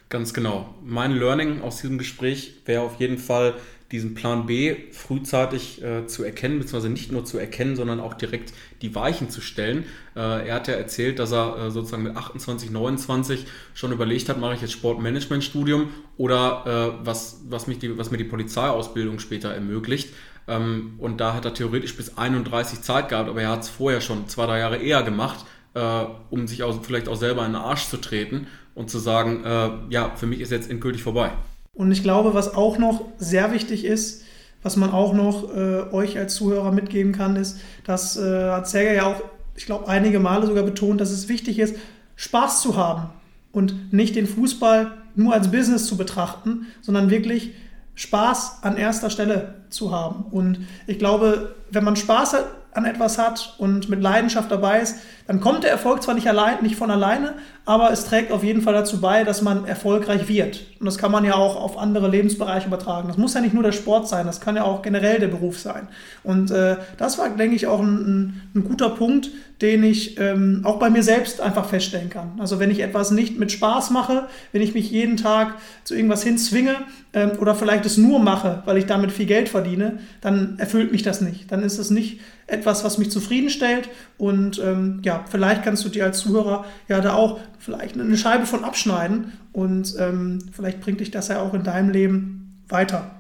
[0.09, 0.75] Ganz genau.
[0.85, 3.55] Mein Learning aus diesem Gespräch wäre auf jeden Fall,
[3.93, 8.53] diesen Plan B frühzeitig äh, zu erkennen, beziehungsweise nicht nur zu erkennen, sondern auch direkt
[8.83, 9.85] die Weichen zu stellen.
[10.15, 14.39] Äh, er hat ja erzählt, dass er äh, sozusagen mit 28, 29 schon überlegt hat,
[14.39, 19.53] mache ich jetzt Sportmanagementstudium oder äh, was, was, mich die, was mir die Polizeiausbildung später
[19.53, 20.11] ermöglicht.
[20.47, 24.01] Ähm, und da hat er theoretisch bis 31 Zeit gehabt, aber er hat es vorher
[24.01, 27.63] schon zwei, drei Jahre eher gemacht, äh, um sich auch, vielleicht auch selber in den
[27.63, 31.33] Arsch zu treten und zu sagen, äh, ja, für mich ist jetzt endgültig vorbei.
[31.81, 34.23] Und ich glaube, was auch noch sehr wichtig ist,
[34.63, 38.97] was man auch noch äh, euch als Zuhörer mitgeben kann, ist, dass äh, hat Sergej
[38.97, 39.23] ja auch,
[39.57, 41.77] ich glaube, einige Male sogar betont, dass es wichtig ist,
[42.17, 43.09] Spaß zu haben
[43.53, 47.55] und nicht den Fußball nur als Business zu betrachten, sondern wirklich
[47.95, 50.25] Spaß an erster Stelle zu haben.
[50.31, 52.37] Und ich glaube, wenn man Spaß
[52.73, 54.97] an etwas hat und mit Leidenschaft dabei ist,
[55.31, 58.63] dann kommt der Erfolg zwar nicht allein, nicht von alleine, aber es trägt auf jeden
[58.63, 60.67] Fall dazu bei, dass man erfolgreich wird.
[60.81, 63.07] Und das kann man ja auch auf andere Lebensbereiche übertragen.
[63.07, 65.61] Das muss ja nicht nur der Sport sein, das kann ja auch generell der Beruf
[65.61, 65.87] sein.
[66.25, 70.63] Und äh, das war, denke ich, auch ein, ein, ein guter Punkt, den ich ähm,
[70.65, 72.33] auch bei mir selbst einfach feststellen kann.
[72.39, 75.55] Also wenn ich etwas nicht mit Spaß mache, wenn ich mich jeden Tag
[75.85, 76.75] zu irgendwas hinzwinge
[77.13, 81.03] ähm, oder vielleicht es nur mache, weil ich damit viel Geld verdiene, dann erfüllt mich
[81.03, 81.53] das nicht.
[81.53, 83.89] Dann ist es nicht etwas, was mich zufriedenstellt.
[84.19, 88.47] Und ähm, ja, vielleicht kannst du dir als Zuhörer ja da auch vielleicht eine Scheibe
[88.47, 93.11] von abschneiden und ähm, vielleicht bringt dich das ja auch in deinem Leben weiter.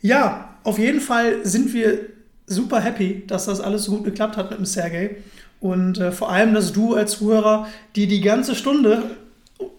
[0.00, 2.00] Ja, auf jeden Fall sind wir
[2.46, 5.16] super happy, dass das alles so gut geklappt hat mit dem Sergey.
[5.60, 9.02] Und äh, vor allem, dass du als Zuhörer, die die ganze Stunde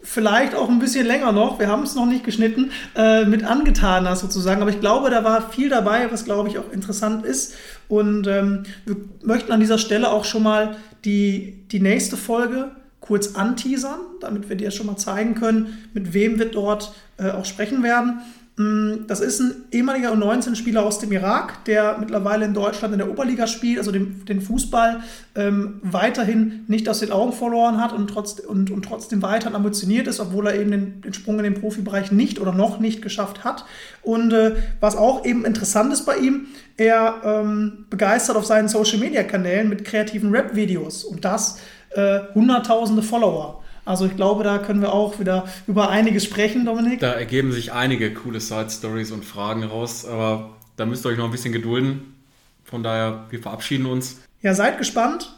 [0.02, 4.08] vielleicht auch ein bisschen länger noch, wir haben es noch nicht geschnitten, äh, mit angetan
[4.08, 4.62] hast sozusagen.
[4.62, 7.56] Aber ich glaube, da war viel dabei, was glaube ich auch interessant ist.
[7.88, 13.36] Und ähm, wir möchten an dieser Stelle auch schon mal die, die nächste Folge kurz
[13.36, 17.84] anteasern, damit wir dir schon mal zeigen können, mit wem wir dort äh, auch sprechen
[17.84, 18.22] werden.
[18.56, 23.10] Mm, das ist ein ehemaliger U19-Spieler aus dem Irak, der mittlerweile in Deutschland in der
[23.10, 25.02] Oberliga spielt, also den, den Fußball
[25.34, 30.06] ähm, weiterhin nicht aus den Augen verloren hat und, trotz, und, und trotzdem weiter ambitioniert
[30.06, 33.44] ist, obwohl er eben den, den, Sprung in den Profibereich nicht oder noch nicht geschafft
[33.44, 33.66] hat.
[34.04, 36.46] Und äh, was auch eben interessant ist bei ihm,
[36.78, 41.60] er ähm, begeistert auf seinen Social-Media-Kanälen mit kreativen Rap-Videos und das
[41.92, 43.64] äh, hunderttausende Follower.
[43.86, 47.00] Also ich glaube, da können wir auch wieder über einiges sprechen, Dominik.
[47.00, 51.26] Da ergeben sich einige coole Side-Stories und Fragen raus, aber da müsst ihr euch noch
[51.26, 52.16] ein bisschen gedulden.
[52.64, 54.22] Von daher, wir verabschieden uns.
[54.42, 55.34] Ja, seid gespannt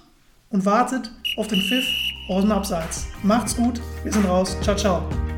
[0.52, 1.86] und wartet auf den Pfiff
[2.30, 3.08] aus dem Abseits.
[3.24, 4.56] Macht's gut, wir sind raus.
[4.62, 5.35] Ciao, ciao.